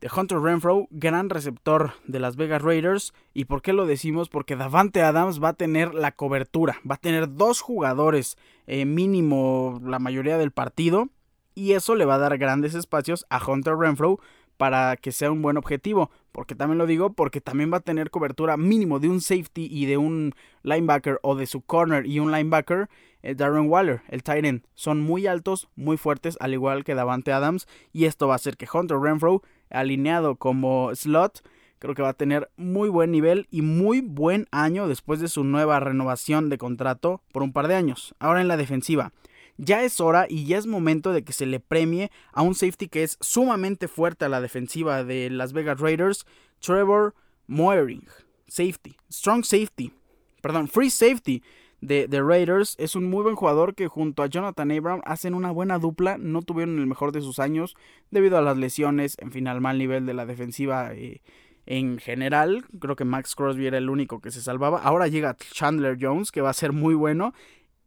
de 0.00 0.10
Hunter 0.14 0.38
Renfro, 0.38 0.86
gran 0.90 1.30
receptor 1.30 1.92
de 2.06 2.20
las 2.20 2.36
Vegas 2.36 2.62
Raiders. 2.62 3.12
¿Y 3.32 3.46
por 3.46 3.62
qué 3.62 3.72
lo 3.72 3.86
decimos? 3.86 4.28
Porque 4.28 4.56
Davante 4.56 5.02
Adams 5.02 5.42
va 5.42 5.50
a 5.50 5.54
tener 5.54 5.94
la 5.94 6.12
cobertura, 6.12 6.76
va 6.88 6.96
a 6.96 7.00
tener 7.00 7.34
dos 7.34 7.60
jugadores 7.60 8.36
eh, 8.66 8.84
mínimo 8.84 9.80
la 9.84 9.98
mayoría 9.98 10.38
del 10.38 10.50
partido. 10.50 11.08
Y 11.54 11.72
eso 11.72 11.94
le 11.94 12.04
va 12.04 12.16
a 12.16 12.18
dar 12.18 12.36
grandes 12.36 12.74
espacios 12.74 13.26
a 13.30 13.40
Hunter 13.44 13.76
Renfro 13.76 14.18
para 14.56 14.96
que 14.96 15.12
sea 15.12 15.30
un 15.30 15.42
buen 15.42 15.56
objetivo. 15.56 16.10
Porque 16.32 16.54
también 16.54 16.78
lo 16.78 16.86
digo, 16.86 17.12
porque 17.12 17.40
también 17.40 17.72
va 17.72 17.78
a 17.78 17.80
tener 17.80 18.10
cobertura 18.10 18.56
mínimo 18.56 18.98
de 18.98 19.08
un 19.08 19.20
safety 19.20 19.68
y 19.70 19.86
de 19.86 19.96
un 19.96 20.34
linebacker 20.62 21.20
o 21.22 21.36
de 21.36 21.46
su 21.46 21.60
corner 21.60 22.06
y 22.06 22.18
un 22.18 22.32
linebacker. 22.32 22.88
Eh, 23.22 23.34
Darren 23.34 23.68
Waller, 23.68 24.02
el 24.08 24.22
Titan, 24.22 24.66
son 24.74 25.00
muy 25.00 25.26
altos, 25.26 25.68
muy 25.76 25.96
fuertes, 25.96 26.36
al 26.40 26.52
igual 26.52 26.84
que 26.84 26.94
Davante 26.94 27.32
Adams. 27.32 27.66
Y 27.92 28.06
esto 28.06 28.26
va 28.26 28.34
a 28.34 28.36
hacer 28.36 28.56
que 28.56 28.66
Hunter 28.70 28.98
Renfro 28.98 29.42
alineado 29.70 30.36
como 30.36 30.94
slot, 30.94 31.42
creo 31.78 31.94
que 31.94 32.02
va 32.02 32.10
a 32.10 32.14
tener 32.14 32.50
muy 32.56 32.88
buen 32.88 33.10
nivel 33.10 33.46
y 33.50 33.62
muy 33.62 34.00
buen 34.00 34.46
año 34.50 34.88
después 34.88 35.20
de 35.20 35.28
su 35.28 35.44
nueva 35.44 35.80
renovación 35.80 36.48
de 36.48 36.58
contrato 36.58 37.22
por 37.32 37.42
un 37.42 37.52
par 37.52 37.68
de 37.68 37.74
años. 37.74 38.14
Ahora 38.18 38.40
en 38.40 38.48
la 38.48 38.56
defensiva. 38.56 39.12
Ya 39.56 39.84
es 39.84 40.00
hora 40.00 40.26
y 40.28 40.46
ya 40.46 40.58
es 40.58 40.66
momento 40.66 41.12
de 41.12 41.22
que 41.22 41.32
se 41.32 41.46
le 41.46 41.60
premie 41.60 42.10
a 42.32 42.42
un 42.42 42.54
safety 42.54 42.88
que 42.88 43.04
es 43.04 43.18
sumamente 43.20 43.86
fuerte 43.86 44.24
a 44.24 44.28
la 44.28 44.40
defensiva 44.40 45.04
de 45.04 45.30
Las 45.30 45.52
Vegas 45.52 45.78
Raiders, 45.78 46.26
Trevor 46.58 47.14
Moering, 47.46 48.06
safety, 48.48 48.96
strong 49.10 49.44
safety, 49.44 49.92
perdón, 50.40 50.66
free 50.66 50.90
safety 50.90 51.42
de, 51.86 52.08
de, 52.08 52.22
Raiders. 52.22 52.74
Es 52.78 52.96
un 52.96 53.08
muy 53.08 53.22
buen 53.22 53.36
jugador 53.36 53.74
que 53.74 53.88
junto 53.88 54.22
a 54.22 54.26
Jonathan 54.26 54.70
Abram 54.70 55.00
hacen 55.04 55.34
una 55.34 55.50
buena 55.50 55.78
dupla. 55.78 56.18
No 56.18 56.42
tuvieron 56.42 56.78
el 56.78 56.86
mejor 56.86 57.12
de 57.12 57.20
sus 57.20 57.38
años 57.38 57.76
debido 58.10 58.38
a 58.38 58.42
las 58.42 58.56
lesiones, 58.56 59.16
en 59.18 59.32
fin, 59.32 59.48
al 59.48 59.60
mal 59.60 59.78
nivel 59.78 60.06
de 60.06 60.14
la 60.14 60.26
defensiva 60.26 60.92
eh, 60.94 61.20
en 61.66 61.98
general. 61.98 62.64
Creo 62.80 62.96
que 62.96 63.04
Max 63.04 63.34
Crosby 63.34 63.66
era 63.66 63.78
el 63.78 63.90
único 63.90 64.20
que 64.20 64.30
se 64.30 64.40
salvaba. 64.40 64.80
Ahora 64.80 65.08
llega 65.08 65.36
Chandler 65.36 65.98
Jones, 66.00 66.30
que 66.32 66.40
va 66.40 66.50
a 66.50 66.54
ser 66.54 66.72
muy 66.72 66.94
bueno. 66.94 67.34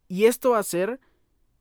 Y 0.07 0.25
esto 0.25 0.51
va 0.51 0.59
a 0.59 0.63
ser 0.63 0.99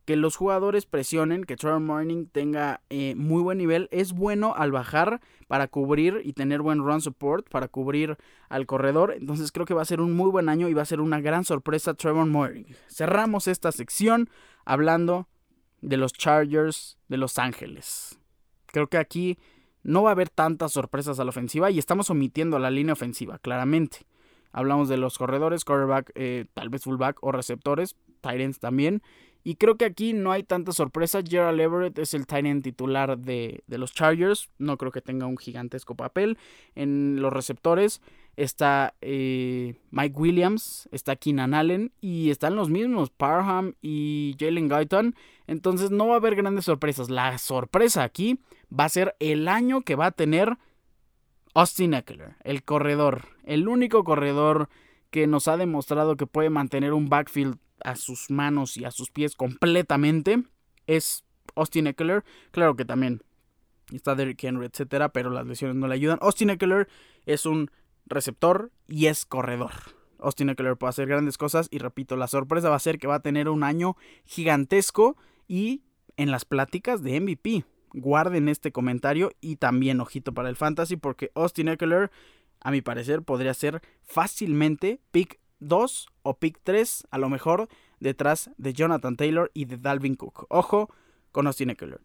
que 0.07 0.17
los 0.17 0.37
jugadores 0.37 0.87
presionen, 0.87 1.45
que 1.45 1.57
Trevor 1.57 1.81
Morning 1.81 2.27
tenga 2.27 2.81
eh, 2.91 3.15
muy 3.17 3.43
buen 3.43 3.59
nivel. 3.59 3.89
Es 3.91 4.13
bueno 4.13 4.55
al 4.57 4.71
bajar 4.71 5.21
para 5.49 5.67
cubrir 5.67 6.23
y 6.25 6.33
tener 6.33 6.63
buen 6.63 6.79
run 6.79 7.01
support 7.01 7.49
para 7.51 7.67
cubrir 7.67 8.17
al 8.49 8.67
corredor. 8.67 9.15
Entonces 9.19 9.51
creo 9.51 9.67
que 9.67 9.75
va 9.75 9.83
a 9.83 9.87
ser 9.87 10.01
un 10.01 10.13
muy 10.13 10.31
buen 10.31 10.49
año 10.49 10.69
y 10.69 10.75
va 10.75 10.83
a 10.83 10.87
ser 10.87 11.01
una 11.01 11.21
gran 11.21 11.45
sorpresa 11.45 11.95
Trevor 11.95 12.27
Morning. 12.27 12.65
Cerramos 12.89 13.49
esta 13.49 13.73
sección 13.73 14.31
hablando 14.65 15.29
de 15.83 15.97
los 15.97 16.13
Chargers 16.13 16.99
de 17.09 17.17
Los 17.17 17.39
Ángeles. 17.39 18.19
Creo 18.67 18.87
que 18.87 18.99
aquí 18.99 19.39
no 19.83 20.05
va 20.05 20.11
a 20.11 20.13
haber 20.13 20.31
tantas 20.31 20.73
sorpresas 20.73 21.19
a 21.19 21.25
la 21.25 21.31
ofensiva 21.31 21.73
y 21.73 21.81
estamos 21.81 22.11
omitiendo 22.11 22.61
la 22.61 22.71
línea 22.71 22.93
ofensiva, 22.93 23.39
claramente. 23.39 24.07
Hablamos 24.53 24.89
de 24.89 24.99
los 24.99 25.19
corredores, 25.19 25.65
quarterback, 25.65 26.13
eh, 26.15 26.47
tal 26.55 26.69
vez 26.69 26.85
fullback 26.85 27.19
o 27.23 27.33
receptores, 27.33 27.97
Titans 28.21 28.61
también. 28.61 29.03
Y 29.47 29.55
creo 29.55 29.77
que 29.77 29.85
aquí 29.85 30.13
no 30.13 30.33
hay 30.33 30.43
tanta 30.43 30.73
sorpresa. 30.73 31.21
Gerald 31.25 31.61
Everett 31.61 31.97
es 32.01 32.15
el 32.15 32.27
tight 32.27 32.65
titular 32.65 33.17
de, 33.17 33.63
los 33.69 33.95
Chargers. 33.95 34.51
No 34.59 34.77
creo 34.77 34.91
que 34.91 35.01
tenga 35.01 35.27
un 35.27 35.37
gigantesco 35.37 35.95
papel. 35.95 36.37
En 36.75 37.23
los 37.23 37.33
receptores 37.33 38.03
está 38.35 38.95
eh, 39.03 39.77
Mike 39.93 40.19
Williams, 40.19 40.89
está 40.91 41.15
Keenan 41.15 41.55
Allen 41.55 41.93
y 42.01 42.31
están 42.31 42.57
los 42.57 42.71
mismos, 42.71 43.11
Parham 43.11 43.75
y 43.81 44.35
Jalen 44.37 44.69
Guyton. 44.69 45.15
Entonces 45.47 45.93
no 45.93 46.09
va 46.09 46.15
a 46.15 46.17
haber 46.17 46.35
grandes 46.35 46.65
sorpresas. 46.65 47.09
La 47.09 47.39
sorpresa 47.39 48.03
aquí 48.03 48.41
va 48.69 48.87
a 48.87 48.89
ser 48.89 49.15
el 49.21 49.47
año 49.47 49.83
que 49.83 49.95
va 49.95 50.07
a 50.07 50.11
tener 50.11 50.59
Austin 51.55 51.95
Eckler, 51.95 52.35
el 52.43 52.65
corredor. 52.65 53.27
El 53.45 53.69
único 53.69 54.03
corredor 54.03 54.69
que 55.13 55.29
nos 55.29 55.47
ha 55.47 55.57
demostrado 55.57 56.17
que 56.17 56.27
puede 56.27 56.51
mantener 56.51 56.93
un 56.93 57.09
backfield 57.09 57.59
a 57.87 57.95
sus 57.95 58.31
manos 58.31 58.77
y 58.77 58.85
a 58.85 58.91
sus 58.91 59.11
pies 59.11 59.37
completamente 59.37 60.43
es 60.89 61.25
Austin 61.55 61.87
Eckler. 61.87 62.25
Claro 62.51 62.75
que 62.75 62.85
también 62.85 63.23
está 63.93 64.17
Derrick 64.17 64.43
Henry, 64.43 64.67
etcétera, 64.67 65.11
pero 65.11 65.31
las 65.31 65.47
lesiones 65.47 65.77
no 65.77 65.87
le 65.87 65.95
ayudan. 65.95 66.19
Austin 66.21 66.51
Eckler 66.51 66.89
es 67.27 67.47
un 67.47 67.71
receptor 68.07 68.73
y 68.89 69.07
es 69.07 69.25
corredor. 69.25 69.71
Austin 70.19 70.51
Eckler 70.51 70.77
puede 70.77 70.89
hacer 70.91 71.07
grandes 71.07 71.39
cosas 71.39 71.69
y 71.71 71.79
repito, 71.79 72.17
la 72.17 72.27
sorpresa 72.27 72.71
va 72.71 72.77
a 72.77 72.81
ser 72.81 72.99
que 72.99 73.07
va 73.07 73.17
a 73.17 73.23
tener 73.23 73.49
un 73.49 73.63
año 73.63 73.97
gigantesco 74.25 75.17
y 75.47 75.83
en 76.17 76.33
las 76.33 76.45
pláticas 76.45 77.05
de 77.05 77.21
MVP. 77.21 77.65
Guarden 77.93 78.49
este 78.49 78.73
comentario 78.73 79.31
y 79.41 79.57
también 79.57 80.01
ojito 80.01 80.35
para 80.35 80.49
el 80.49 80.57
fantasy 80.57 80.97
porque 80.97 81.31
Austin 81.37 81.69
Eckler, 81.69 82.11
a 82.61 82.73
mi 82.73 82.83
parecer, 82.83 83.23
podría 83.23 83.55
ser 83.55 83.81
fácilmente 84.03 85.01
pick 85.13 85.39
2 85.61 86.09
o 86.23 86.39
pick 86.39 86.61
3, 86.63 87.07
a 87.11 87.19
lo 87.19 87.29
mejor 87.29 87.69
detrás 88.01 88.51
de 88.59 88.73
Jonathan 88.73 89.17
Taylor 89.17 89.51
y 89.55 89.65
de 89.65 89.77
Dalvin 89.77 90.15
Cook. 90.15 90.47
Ojo 90.49 90.91
con 91.33 91.47
Austin 91.47 91.71
Eckler. 91.71 92.01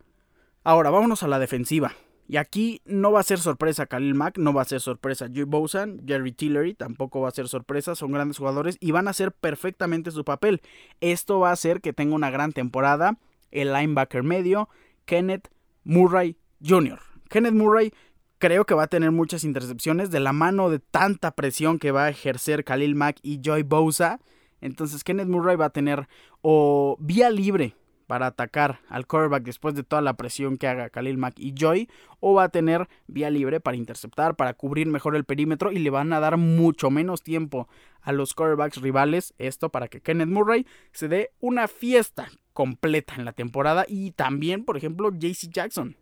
Ahora, 0.63 0.89
vámonos 0.89 1.23
a 1.23 1.27
la 1.27 1.39
defensiva. 1.39 1.93
Y 2.27 2.37
aquí 2.37 2.81
no 2.85 3.11
va 3.11 3.19
a 3.19 3.23
ser 3.23 3.39
sorpresa 3.39 3.87
Khalil 3.87 4.15
Mack, 4.15 4.37
no 4.37 4.53
va 4.53 4.61
a 4.61 4.65
ser 4.65 4.79
sorpresa 4.79 5.27
Joey 5.27 5.43
Bosan, 5.43 6.01
Jerry 6.07 6.31
Tillery 6.31 6.73
tampoco 6.75 7.19
va 7.19 7.27
a 7.27 7.31
ser 7.31 7.49
sorpresa, 7.49 7.93
son 7.93 8.13
grandes 8.13 8.37
jugadores 8.37 8.77
y 8.79 8.91
van 8.91 9.07
a 9.07 9.11
hacer 9.11 9.33
perfectamente 9.33 10.11
su 10.11 10.23
papel. 10.23 10.61
Esto 11.01 11.39
va 11.39 11.49
a 11.49 11.53
hacer 11.53 11.81
que 11.81 11.91
tenga 11.91 12.15
una 12.15 12.29
gran 12.29 12.53
temporada 12.53 13.17
el 13.51 13.73
linebacker 13.73 14.23
medio, 14.23 14.69
Kenneth 15.03 15.49
Murray 15.83 16.37
Jr. 16.65 17.01
Kenneth 17.27 17.53
Murray 17.53 17.91
creo 18.41 18.65
que 18.65 18.73
va 18.73 18.83
a 18.83 18.87
tener 18.87 19.11
muchas 19.11 19.43
intercepciones 19.43 20.09
de 20.09 20.19
la 20.19 20.33
mano 20.33 20.71
de 20.71 20.79
tanta 20.79 21.31
presión 21.31 21.77
que 21.77 21.91
va 21.91 22.05
a 22.05 22.09
ejercer 22.09 22.65
Khalil 22.65 22.95
Mack 22.95 23.19
y 23.21 23.39
Joy 23.39 23.61
Bosa. 23.61 24.19
Entonces 24.61 25.03
Kenneth 25.03 25.27
Murray 25.27 25.55
va 25.55 25.65
a 25.65 25.69
tener 25.69 26.09
o 26.41 26.97
vía 26.99 27.29
libre 27.29 27.75
para 28.07 28.25
atacar 28.25 28.79
al 28.89 29.05
quarterback 29.05 29.43
después 29.43 29.75
de 29.75 29.83
toda 29.83 30.01
la 30.01 30.17
presión 30.17 30.57
que 30.57 30.67
haga 30.67 30.89
Khalil 30.89 31.19
Mack 31.19 31.35
y 31.37 31.53
Joy, 31.55 31.87
o 32.19 32.33
va 32.33 32.45
a 32.45 32.49
tener 32.49 32.89
vía 33.07 33.29
libre 33.29 33.61
para 33.61 33.77
interceptar, 33.77 34.35
para 34.35 34.55
cubrir 34.55 34.87
mejor 34.87 35.15
el 35.15 35.23
perímetro 35.23 35.71
y 35.71 35.77
le 35.77 35.91
van 35.91 36.11
a 36.11 36.19
dar 36.19 36.35
mucho 36.35 36.89
menos 36.89 37.21
tiempo 37.21 37.69
a 38.01 38.11
los 38.11 38.33
quarterbacks 38.33 38.81
rivales. 38.81 39.33
Esto 39.37 39.69
para 39.69 39.87
que 39.87 40.01
Kenneth 40.01 40.27
Murray 40.27 40.65
se 40.91 41.07
dé 41.07 41.29
una 41.39 41.67
fiesta 41.67 42.27
completa 42.53 43.13
en 43.15 43.23
la 43.23 43.33
temporada 43.33 43.85
y 43.87 44.11
también, 44.11 44.65
por 44.65 44.77
ejemplo, 44.77 45.11
JC 45.11 45.49
Jackson 45.49 45.95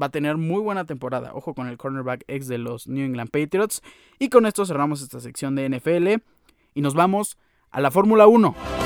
va 0.00 0.06
a 0.06 0.10
tener 0.10 0.36
muy 0.36 0.60
buena 0.60 0.84
temporada. 0.84 1.32
Ojo 1.34 1.54
con 1.54 1.68
el 1.68 1.76
cornerback 1.76 2.24
ex 2.28 2.48
de 2.48 2.58
los 2.58 2.88
New 2.88 3.04
England 3.04 3.30
Patriots. 3.30 3.82
Y 4.18 4.28
con 4.28 4.46
esto 4.46 4.64
cerramos 4.66 5.02
esta 5.02 5.20
sección 5.20 5.54
de 5.54 5.68
NFL 5.68 6.22
y 6.74 6.80
nos 6.80 6.94
vamos 6.94 7.38
a 7.70 7.80
la 7.80 7.90
Fórmula 7.90 8.26
1. 8.26 8.81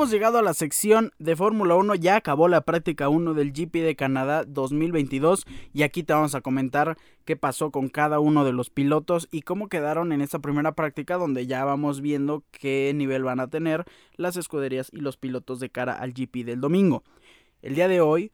Hemos 0.00 0.10
llegado 0.10 0.38
a 0.38 0.42
la 0.42 0.54
sección 0.54 1.12
de 1.18 1.36
Fórmula 1.36 1.74
1. 1.74 1.94
Ya 1.96 2.16
acabó 2.16 2.48
la 2.48 2.62
práctica 2.62 3.10
1 3.10 3.34
del 3.34 3.52
GP 3.52 3.82
de 3.82 3.96
Canadá 3.96 4.44
2022 4.46 5.44
y 5.74 5.82
aquí 5.82 6.04
te 6.04 6.14
vamos 6.14 6.34
a 6.34 6.40
comentar 6.40 6.96
qué 7.26 7.36
pasó 7.36 7.70
con 7.70 7.90
cada 7.90 8.18
uno 8.18 8.46
de 8.46 8.54
los 8.54 8.70
pilotos 8.70 9.28
y 9.30 9.42
cómo 9.42 9.68
quedaron 9.68 10.12
en 10.12 10.22
esta 10.22 10.38
primera 10.38 10.74
práctica 10.74 11.18
donde 11.18 11.46
ya 11.46 11.66
vamos 11.66 12.00
viendo 12.00 12.44
qué 12.50 12.92
nivel 12.94 13.24
van 13.24 13.40
a 13.40 13.50
tener 13.50 13.84
las 14.16 14.38
escuderías 14.38 14.88
y 14.90 15.00
los 15.00 15.18
pilotos 15.18 15.60
de 15.60 15.68
cara 15.68 15.92
al 15.92 16.14
GP 16.14 16.46
del 16.46 16.62
domingo. 16.62 17.04
El 17.60 17.74
día 17.74 17.86
de 17.86 18.00
hoy, 18.00 18.32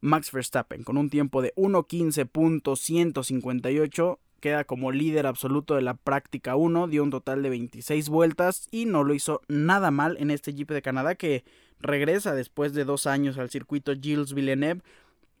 Max 0.00 0.30
Verstappen 0.30 0.84
con 0.84 0.96
un 0.96 1.10
tiempo 1.10 1.42
de 1.42 1.52
1.15.158 1.56 4.18
queda 4.40 4.64
como 4.64 4.92
líder 4.92 5.26
absoluto 5.26 5.74
de 5.74 5.82
la 5.82 5.94
práctica 5.94 6.56
1, 6.56 6.88
dio 6.88 7.02
un 7.02 7.10
total 7.10 7.42
de 7.42 7.50
26 7.50 8.08
vueltas 8.08 8.68
y 8.70 8.86
no 8.86 9.04
lo 9.04 9.14
hizo 9.14 9.42
nada 9.48 9.90
mal 9.90 10.16
en 10.18 10.30
este 10.30 10.52
Jeep 10.52 10.70
de 10.70 10.82
Canadá 10.82 11.14
que 11.14 11.44
regresa 11.78 12.34
después 12.34 12.74
de 12.74 12.84
dos 12.84 13.06
años 13.06 13.38
al 13.38 13.50
circuito 13.50 13.92
Gilles 13.92 14.34
Villeneuve. 14.34 14.82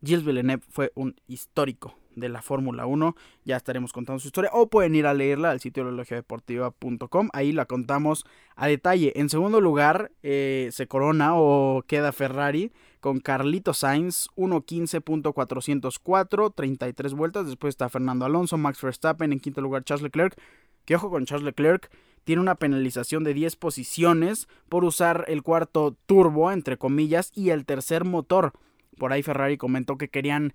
Gilles 0.04 0.24
Villeneuve 0.24 0.62
fue 0.68 0.92
un 0.94 1.16
histórico 1.26 1.94
de 2.16 2.28
la 2.28 2.42
Fórmula 2.42 2.86
1. 2.86 3.16
Ya 3.44 3.56
estaremos 3.56 3.92
contando 3.92 4.20
su 4.20 4.28
historia. 4.28 4.50
O 4.52 4.68
pueden 4.68 4.94
ir 4.94 5.06
a 5.06 5.14
leerla 5.14 5.50
al 5.50 5.60
sitio 5.60 5.84
deportiva.com. 5.84 7.28
Ahí 7.32 7.52
la 7.52 7.66
contamos 7.66 8.24
a 8.56 8.66
detalle. 8.66 9.12
En 9.16 9.28
segundo 9.28 9.60
lugar, 9.60 10.12
eh, 10.22 10.68
se 10.72 10.86
corona 10.86 11.32
o 11.34 11.82
queda 11.86 12.12
Ferrari 12.12 12.72
con 13.00 13.20
Carlito 13.20 13.74
Sainz, 13.74 14.28
1.15.404, 14.36 16.54
33 16.54 17.14
vueltas. 17.14 17.46
Después 17.46 17.72
está 17.72 17.88
Fernando 17.88 18.26
Alonso, 18.26 18.58
Max 18.58 18.80
Verstappen. 18.80 19.32
En 19.32 19.40
quinto 19.40 19.60
lugar, 19.60 19.84
Charles 19.84 20.02
Leclerc. 20.02 20.36
Que 20.84 20.96
ojo 20.96 21.10
con 21.10 21.24
Charles 21.24 21.44
Leclerc. 21.44 21.90
Tiene 22.24 22.42
una 22.42 22.54
penalización 22.54 23.24
de 23.24 23.34
10 23.34 23.56
posiciones 23.56 24.48
por 24.68 24.84
usar 24.84 25.24
el 25.28 25.42
cuarto 25.42 25.96
turbo, 26.06 26.52
entre 26.52 26.76
comillas, 26.76 27.32
y 27.34 27.50
el 27.50 27.64
tercer 27.64 28.04
motor. 28.04 28.52
Por 28.98 29.12
ahí 29.12 29.22
Ferrari 29.22 29.56
comentó 29.56 29.96
que 29.96 30.08
querían 30.08 30.52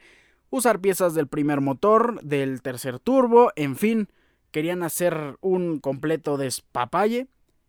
usar 0.50 0.80
piezas 0.80 1.14
del 1.14 1.28
primer 1.28 1.62
motor, 1.62 2.22
del 2.22 2.62
tercer 2.62 3.00
turbo, 3.00 3.52
en 3.56 3.76
fin, 3.76 4.10
querían 4.52 4.84
hacer 4.84 5.38
un 5.42 5.80
completo 5.80 6.38
despapalle. 6.38 7.28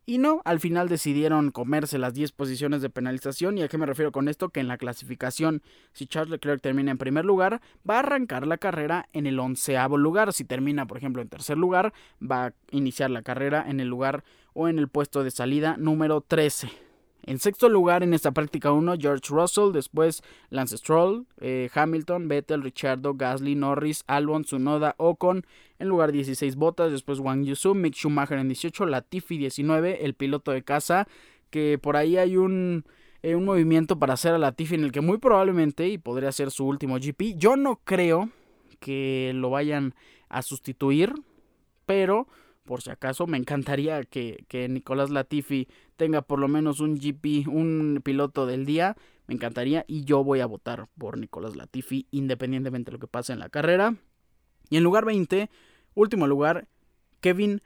Y 0.09 0.19
no, 0.19 0.40
al 0.45 0.61
final 0.61 0.88
decidieron 0.88 1.51
comerse 1.51 1.99
las 1.99 2.14
10 2.14 2.31
posiciones 2.31 2.81
de 2.81 2.90
penalización. 2.90 3.59
¿Y 3.59 3.62
a 3.62 3.69
qué 3.69 3.77
me 3.77 3.87
refiero 3.87 4.12
con 4.12 4.29
esto? 4.29 4.51
Que 4.51 4.61
en 4.61 4.69
la 4.69 4.79
clasificación, 4.79 5.62
si 5.92 6.07
Charles 6.07 6.31
Leclerc 6.31 6.62
termina 6.62 6.92
en 6.92 6.99
primer 6.99 7.25
lugar, 7.25 7.61
va 7.88 7.97
a 7.97 7.99
arrancar 7.99 8.47
la 8.47 8.57
carrera 8.57 9.09
en 9.12 9.27
el 9.27 9.40
onceavo 9.40 9.99
lugar. 9.99 10.33
Si 10.33 10.45
termina, 10.45 10.87
por 10.87 10.97
ejemplo, 10.97 11.23
en 11.23 11.29
tercer 11.29 11.59
lugar, 11.59 11.92
va 12.23 12.47
a 12.47 12.53
iniciar 12.71 13.11
la 13.11 13.23
carrera 13.23 13.64
en 13.66 13.81
el 13.81 13.88
lugar 13.88 14.23
o 14.55 14.69
en 14.69 14.79
el 14.79 14.87
puesto 14.87 15.25
de 15.25 15.33
salida 15.33 15.77
número 15.77 16.21
13. 16.21 16.86
En 17.27 17.41
sexto 17.41 17.69
lugar 17.69 18.05
en 18.05 18.15
esta 18.15 18.31
práctica 18.31 18.71
1, 18.71 18.95
George 19.01 19.29
Russell, 19.31 19.73
después 19.73 20.23
Lance 20.49 20.77
Stroll, 20.79 21.27
eh, 21.41 21.69
Hamilton, 21.75 22.29
Vettel, 22.29 22.62
Richardo, 22.62 23.15
Gasly, 23.15 23.57
Norris, 23.57 24.05
Albon, 24.07 24.45
Tsunoda, 24.45 24.95
Ocon, 24.97 25.45
en 25.81 25.89
lugar 25.89 26.12
16 26.12 26.55
botas, 26.55 26.93
después 26.93 27.19
Wang 27.19 27.45
Yusu, 27.45 27.75
Mick 27.75 27.95
Schumacher 27.95 28.39
en 28.39 28.47
18, 28.47 28.87
Latifi 28.87 29.39
19, 29.39 30.05
el 30.05 30.15
piloto 30.15 30.53
de 30.53 30.62
casa, 30.62 31.09
que 31.51 31.79
por 31.83 31.97
ahí 31.97 32.17
hay 32.17 32.37
un, 32.37 32.85
eh, 33.23 33.35
un 33.35 33.45
movimiento 33.45 33.99
para 33.99 34.15
hacer 34.15 34.33
a 34.33 34.39
Latifi 34.39 34.77
en 34.77 34.85
el 34.85 34.93
que 34.93 35.01
muy 35.01 35.19
probablemente, 35.19 35.89
y 35.89 35.99
podría 35.99 36.31
ser 36.31 36.53
su 36.53 36.65
último 36.65 36.99
GP, 37.01 37.35
yo 37.37 37.57
no 37.57 37.81
creo 37.83 38.31
que 38.79 39.33
lo 39.35 39.51
vayan 39.51 39.97
a 40.29 40.43
sustituir, 40.43 41.12
pero 41.87 42.29
por 42.66 42.83
si 42.83 42.90
acaso. 42.90 43.26
Me 43.26 43.38
encantaría 43.38 44.05
que, 44.05 44.44
que 44.48 44.68
Nicolás 44.68 45.11
Latifi 45.11 45.68
tenga 45.96 46.22
por 46.22 46.38
lo 46.38 46.48
menos 46.48 46.81
un 46.81 46.96
GP, 46.96 47.48
un 47.48 48.02
piloto 48.05 48.44
del 48.44 48.66
día. 48.66 48.96
Me 49.26 49.35
encantaría 49.35 49.85
y 49.88 50.05
yo 50.05 50.22
voy 50.22 50.40
a 50.40 50.46
votar 50.46 50.88
por 50.98 51.16
Nicolás 51.16 51.57
Latifi 51.57 52.07
independientemente 52.11 52.90
de 52.90 52.96
lo 52.96 53.00
que 53.00 53.07
pase 53.07 53.33
en 53.33 53.38
la 53.38 53.48
carrera. 53.48 53.96
Y 54.68 54.76
en 54.76 54.85
lugar 54.85 55.05
20, 55.05 55.48
último 55.94 56.26
lugar, 56.26 56.68
Kevin 57.20 57.62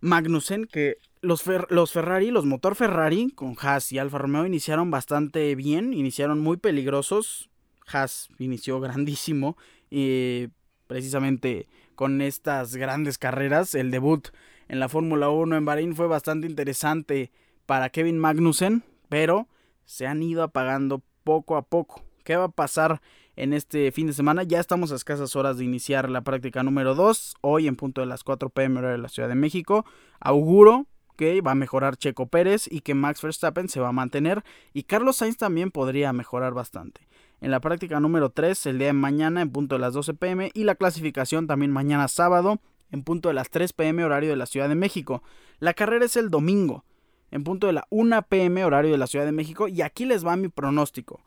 Magnussen, 0.00 0.66
que 0.66 0.98
los, 1.20 1.44
los, 1.70 1.92
Ferrari, 1.92 2.30
los 2.30 2.44
motor 2.44 2.74
Ferrari 2.74 3.30
con 3.30 3.56
Haas 3.60 3.92
y 3.92 3.98
Alfa 3.98 4.18
Romeo 4.18 4.44
iniciaron 4.44 4.90
bastante 4.90 5.54
bien, 5.54 5.92
iniciaron 5.92 6.40
muy 6.40 6.56
peligrosos. 6.56 7.48
Haas 7.86 8.28
inició 8.38 8.80
grandísimo 8.80 9.56
y 9.90 10.48
precisamente 10.86 11.68
con 11.94 12.20
estas 12.20 12.76
grandes 12.76 13.18
carreras. 13.18 13.74
El 13.74 13.90
debut 13.90 14.28
en 14.68 14.80
la 14.80 14.88
Fórmula 14.88 15.30
1 15.30 15.56
en 15.56 15.64
Bahrein 15.64 15.96
fue 15.96 16.06
bastante 16.06 16.46
interesante 16.46 17.30
para 17.66 17.90
Kevin 17.90 18.18
Magnussen, 18.18 18.84
pero 19.08 19.48
se 19.84 20.06
han 20.06 20.22
ido 20.22 20.42
apagando 20.42 21.02
poco 21.24 21.56
a 21.56 21.62
poco. 21.62 22.02
¿Qué 22.24 22.36
va 22.36 22.44
a 22.44 22.48
pasar 22.48 23.00
en 23.36 23.52
este 23.52 23.90
fin 23.92 24.06
de 24.06 24.12
semana? 24.12 24.42
Ya 24.42 24.60
estamos 24.60 24.92
a 24.92 24.96
escasas 24.96 25.36
horas 25.36 25.58
de 25.58 25.64
iniciar 25.64 26.08
la 26.08 26.22
práctica 26.22 26.62
número 26.62 26.94
2, 26.94 27.36
hoy 27.40 27.66
en 27.66 27.76
punto 27.76 28.00
de 28.00 28.06
las 28.06 28.24
4 28.24 28.50
pm 28.50 28.80
de 28.80 28.98
la 28.98 29.08
Ciudad 29.08 29.28
de 29.28 29.34
México. 29.34 29.84
Auguro 30.20 30.86
que 31.16 31.40
va 31.40 31.52
a 31.52 31.56
mejorar 31.56 31.96
Checo 31.96 32.26
Pérez 32.26 32.66
y 32.70 32.80
que 32.80 32.94
Max 32.94 33.22
Verstappen 33.22 33.68
se 33.68 33.80
va 33.80 33.88
a 33.88 33.92
mantener 33.92 34.42
y 34.72 34.84
Carlos 34.84 35.16
Sainz 35.16 35.36
también 35.36 35.70
podría 35.70 36.12
mejorar 36.12 36.54
bastante. 36.54 37.06
En 37.42 37.50
la 37.50 37.58
práctica 37.58 37.98
número 37.98 38.30
3, 38.30 38.66
el 38.66 38.78
día 38.78 38.86
de 38.86 38.92
mañana 38.92 39.42
en 39.42 39.50
punto 39.50 39.74
de 39.74 39.80
las 39.80 39.94
12 39.94 40.14
pm 40.14 40.52
y 40.54 40.62
la 40.62 40.76
clasificación 40.76 41.48
también 41.48 41.72
mañana 41.72 42.06
sábado 42.06 42.60
en 42.92 43.02
punto 43.02 43.30
de 43.30 43.34
las 43.34 43.50
3 43.50 43.72
pm 43.72 44.04
horario 44.04 44.30
de 44.30 44.36
la 44.36 44.46
Ciudad 44.46 44.68
de 44.68 44.76
México. 44.76 45.24
La 45.58 45.74
carrera 45.74 46.04
es 46.04 46.16
el 46.16 46.30
domingo 46.30 46.84
en 47.32 47.42
punto 47.42 47.66
de 47.66 47.72
la 47.72 47.88
1 47.90 48.22
pm 48.28 48.64
horario 48.64 48.92
de 48.92 48.98
la 48.98 49.08
Ciudad 49.08 49.24
de 49.24 49.32
México 49.32 49.66
y 49.66 49.82
aquí 49.82 50.04
les 50.04 50.24
va 50.24 50.36
mi 50.36 50.50
pronóstico. 50.50 51.20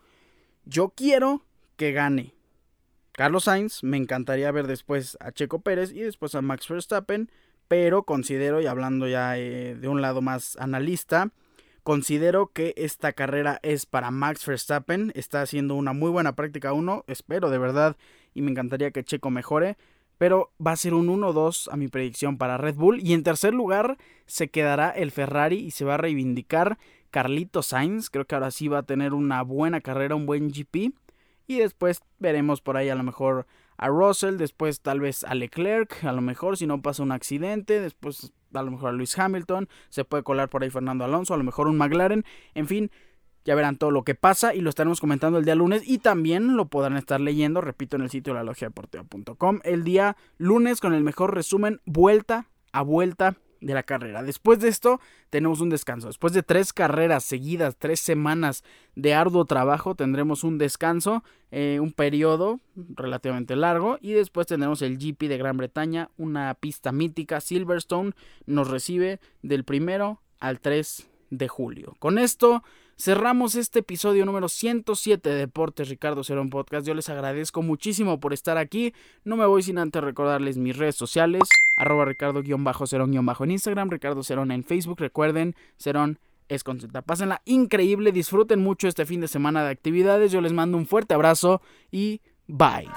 Yo 0.63 0.93
quiero 0.95 1.43
que 1.75 1.91
gane 1.91 2.33
Carlos 3.11 3.43
Sainz, 3.43 3.83
me 3.83 3.97
encantaría 3.97 4.49
ver 4.53 4.67
después 4.67 5.17
a 5.19 5.33
Checo 5.33 5.59
Pérez 5.59 5.91
y 5.91 5.99
después 5.99 6.33
a 6.33 6.41
Max 6.41 6.69
Verstappen, 6.69 7.29
pero 7.67 8.03
considero, 8.03 8.61
y 8.61 8.67
hablando 8.67 9.05
ya 9.09 9.37
eh, 9.37 9.75
de 9.75 9.87
un 9.89 10.01
lado 10.01 10.21
más 10.21 10.55
analista, 10.61 11.31
considero 11.85 12.47
que 12.47 12.73
esta 12.77 13.13
carrera 13.13 13.59
es 13.61 13.85
para 13.85 14.09
Max 14.09 14.43
Verstappen, 14.43 15.11
está 15.13 15.43
haciendo 15.43 15.75
una 15.75 15.93
muy 15.93 16.09
buena 16.09 16.35
práctica 16.35 16.73
1, 16.73 17.05
espero 17.05 17.51
de 17.51 17.59
verdad, 17.59 17.95
y 18.33 18.41
me 18.41 18.49
encantaría 18.49 18.89
que 18.89 19.03
Checo 19.03 19.29
mejore, 19.29 19.77
pero 20.17 20.51
va 20.65 20.71
a 20.71 20.77
ser 20.77 20.95
un 20.95 21.07
1-2 21.07 21.69
a 21.71 21.77
mi 21.77 21.87
predicción 21.87 22.39
para 22.39 22.57
Red 22.57 22.73
Bull, 22.73 23.01
y 23.01 23.13
en 23.13 23.21
tercer 23.21 23.53
lugar 23.53 23.99
se 24.25 24.49
quedará 24.49 24.89
el 24.89 25.11
Ferrari 25.11 25.57
y 25.59 25.69
se 25.69 25.85
va 25.85 25.93
a 25.93 25.97
reivindicar 25.97 26.79
Carlito 27.11 27.61
Sainz, 27.61 28.09
creo 28.09 28.25
que 28.25 28.33
ahora 28.33 28.49
sí 28.49 28.67
va 28.67 28.79
a 28.79 28.83
tener 28.83 29.13
una 29.13 29.43
buena 29.43 29.79
carrera, 29.79 30.15
un 30.15 30.25
buen 30.25 30.49
GP. 30.49 30.91
Y 31.47 31.59
después 31.59 32.01
veremos 32.17 32.61
por 32.61 32.75
ahí 32.75 32.89
a 32.89 32.95
lo 32.95 33.03
mejor 33.03 33.45
a 33.77 33.87
Russell, 33.87 34.37
después 34.37 34.81
tal 34.81 34.99
vez 34.99 35.23
a 35.23 35.35
Leclerc, 35.35 36.03
a 36.03 36.11
lo 36.11 36.21
mejor 36.21 36.57
si 36.57 36.67
no 36.67 36.81
pasa 36.81 37.03
un 37.03 37.11
accidente, 37.11 37.81
después 37.81 38.33
a 38.53 38.61
lo 38.61 38.71
mejor 38.71 38.89
a 38.89 38.93
Luis 38.93 39.17
Hamilton, 39.17 39.67
se 39.89 40.05
puede 40.05 40.23
colar 40.23 40.49
por 40.49 40.63
ahí 40.63 40.69
Fernando 40.69 41.03
Alonso, 41.03 41.33
a 41.33 41.37
lo 41.37 41.43
mejor 41.43 41.67
un 41.67 41.77
McLaren, 41.77 42.23
en 42.53 42.67
fin, 42.67 42.91
ya 43.43 43.53
verán 43.53 43.77
todo 43.77 43.91
lo 43.91 44.03
que 44.03 44.15
pasa 44.15 44.55
y 44.55 44.61
lo 44.61 44.69
estaremos 44.69 44.99
comentando 44.99 45.37
el 45.37 45.45
día 45.45 45.55
lunes 45.55 45.83
y 45.85 45.99
también 45.99 46.57
lo 46.57 46.67
podrán 46.67 46.97
estar 46.97 47.21
leyendo, 47.21 47.61
repito, 47.61 47.95
en 47.95 48.01
el 48.01 48.09
sitio 48.09 48.33
de 48.33 48.43
la 48.43 48.51
deportiva.com 48.51 49.59
el 49.63 49.83
día 49.83 50.17
lunes 50.37 50.81
con 50.81 50.93
el 50.93 51.03
mejor 51.03 51.33
resumen 51.33 51.79
vuelta 51.85 52.47
a 52.71 52.81
vuelta 52.81 53.37
de 53.65 53.73
la 53.73 53.81
carrera. 53.81 54.21
Después 54.21 54.59
de 54.59 54.67
esto 54.67 55.01
tenemos 55.31 55.59
un 55.59 55.71
descanso. 55.71 56.05
Después 56.05 56.33
de 56.33 56.43
tres 56.43 56.71
carreras 56.71 57.23
seguidas, 57.23 57.75
tres 57.75 57.99
semanas 57.99 58.63
de 58.95 59.15
arduo 59.15 59.45
trabajo, 59.45 59.95
tendremos 59.95 60.43
un 60.43 60.59
descanso, 60.59 61.23
eh, 61.49 61.79
un 61.81 61.91
periodo 61.91 62.59
relativamente 62.75 63.55
largo 63.55 63.97
y 64.01 64.11
después 64.11 64.45
tendremos 64.45 64.83
el 64.83 64.99
GP 64.99 65.27
de 65.27 65.39
Gran 65.39 65.57
Bretaña, 65.57 66.11
una 66.15 66.53
pista 66.53 66.91
mítica. 66.91 67.41
Silverstone 67.41 68.11
nos 68.45 68.69
recibe 68.69 69.19
del 69.41 69.63
primero 69.63 70.21
al 70.39 70.59
3 70.59 71.09
de 71.31 71.47
julio. 71.47 71.95
Con 71.97 72.19
esto 72.19 72.61
cerramos 72.97 73.55
este 73.55 73.79
episodio 73.79 74.25
número 74.25 74.49
107 74.49 75.29
de 75.29 75.35
Deportes 75.35 75.89
Ricardo 75.89 76.23
Cerón 76.23 76.49
Podcast. 76.49 76.87
Yo 76.87 76.93
les 76.93 77.09
agradezco 77.09 77.61
muchísimo 77.61 78.19
por 78.19 78.33
estar 78.33 78.57
aquí. 78.57 78.93
No 79.23 79.37
me 79.37 79.45
voy 79.45 79.63
sin 79.63 79.77
antes 79.77 80.03
recordarles 80.03 80.57
mis 80.57 80.77
redes 80.77 80.95
sociales, 80.95 81.43
arroba 81.77 82.05
Ricardo-Cerón-en 82.05 83.51
Instagram, 83.51 83.89
Ricardo 83.89 84.23
Cerón 84.23 84.51
en 84.51 84.63
Facebook. 84.63 84.99
Recuerden, 84.99 85.55
Cerón 85.77 86.19
es 86.47 86.63
con 86.63 86.79
Pásenla 87.05 87.41
increíble, 87.45 88.11
disfruten 88.11 88.61
mucho 88.61 88.87
este 88.87 89.05
fin 89.05 89.21
de 89.21 89.27
semana 89.27 89.63
de 89.63 89.71
actividades. 89.71 90.31
Yo 90.31 90.41
les 90.41 90.53
mando 90.53 90.77
un 90.77 90.85
fuerte 90.85 91.13
abrazo 91.13 91.61
y 91.91 92.21
bye. 92.47 92.87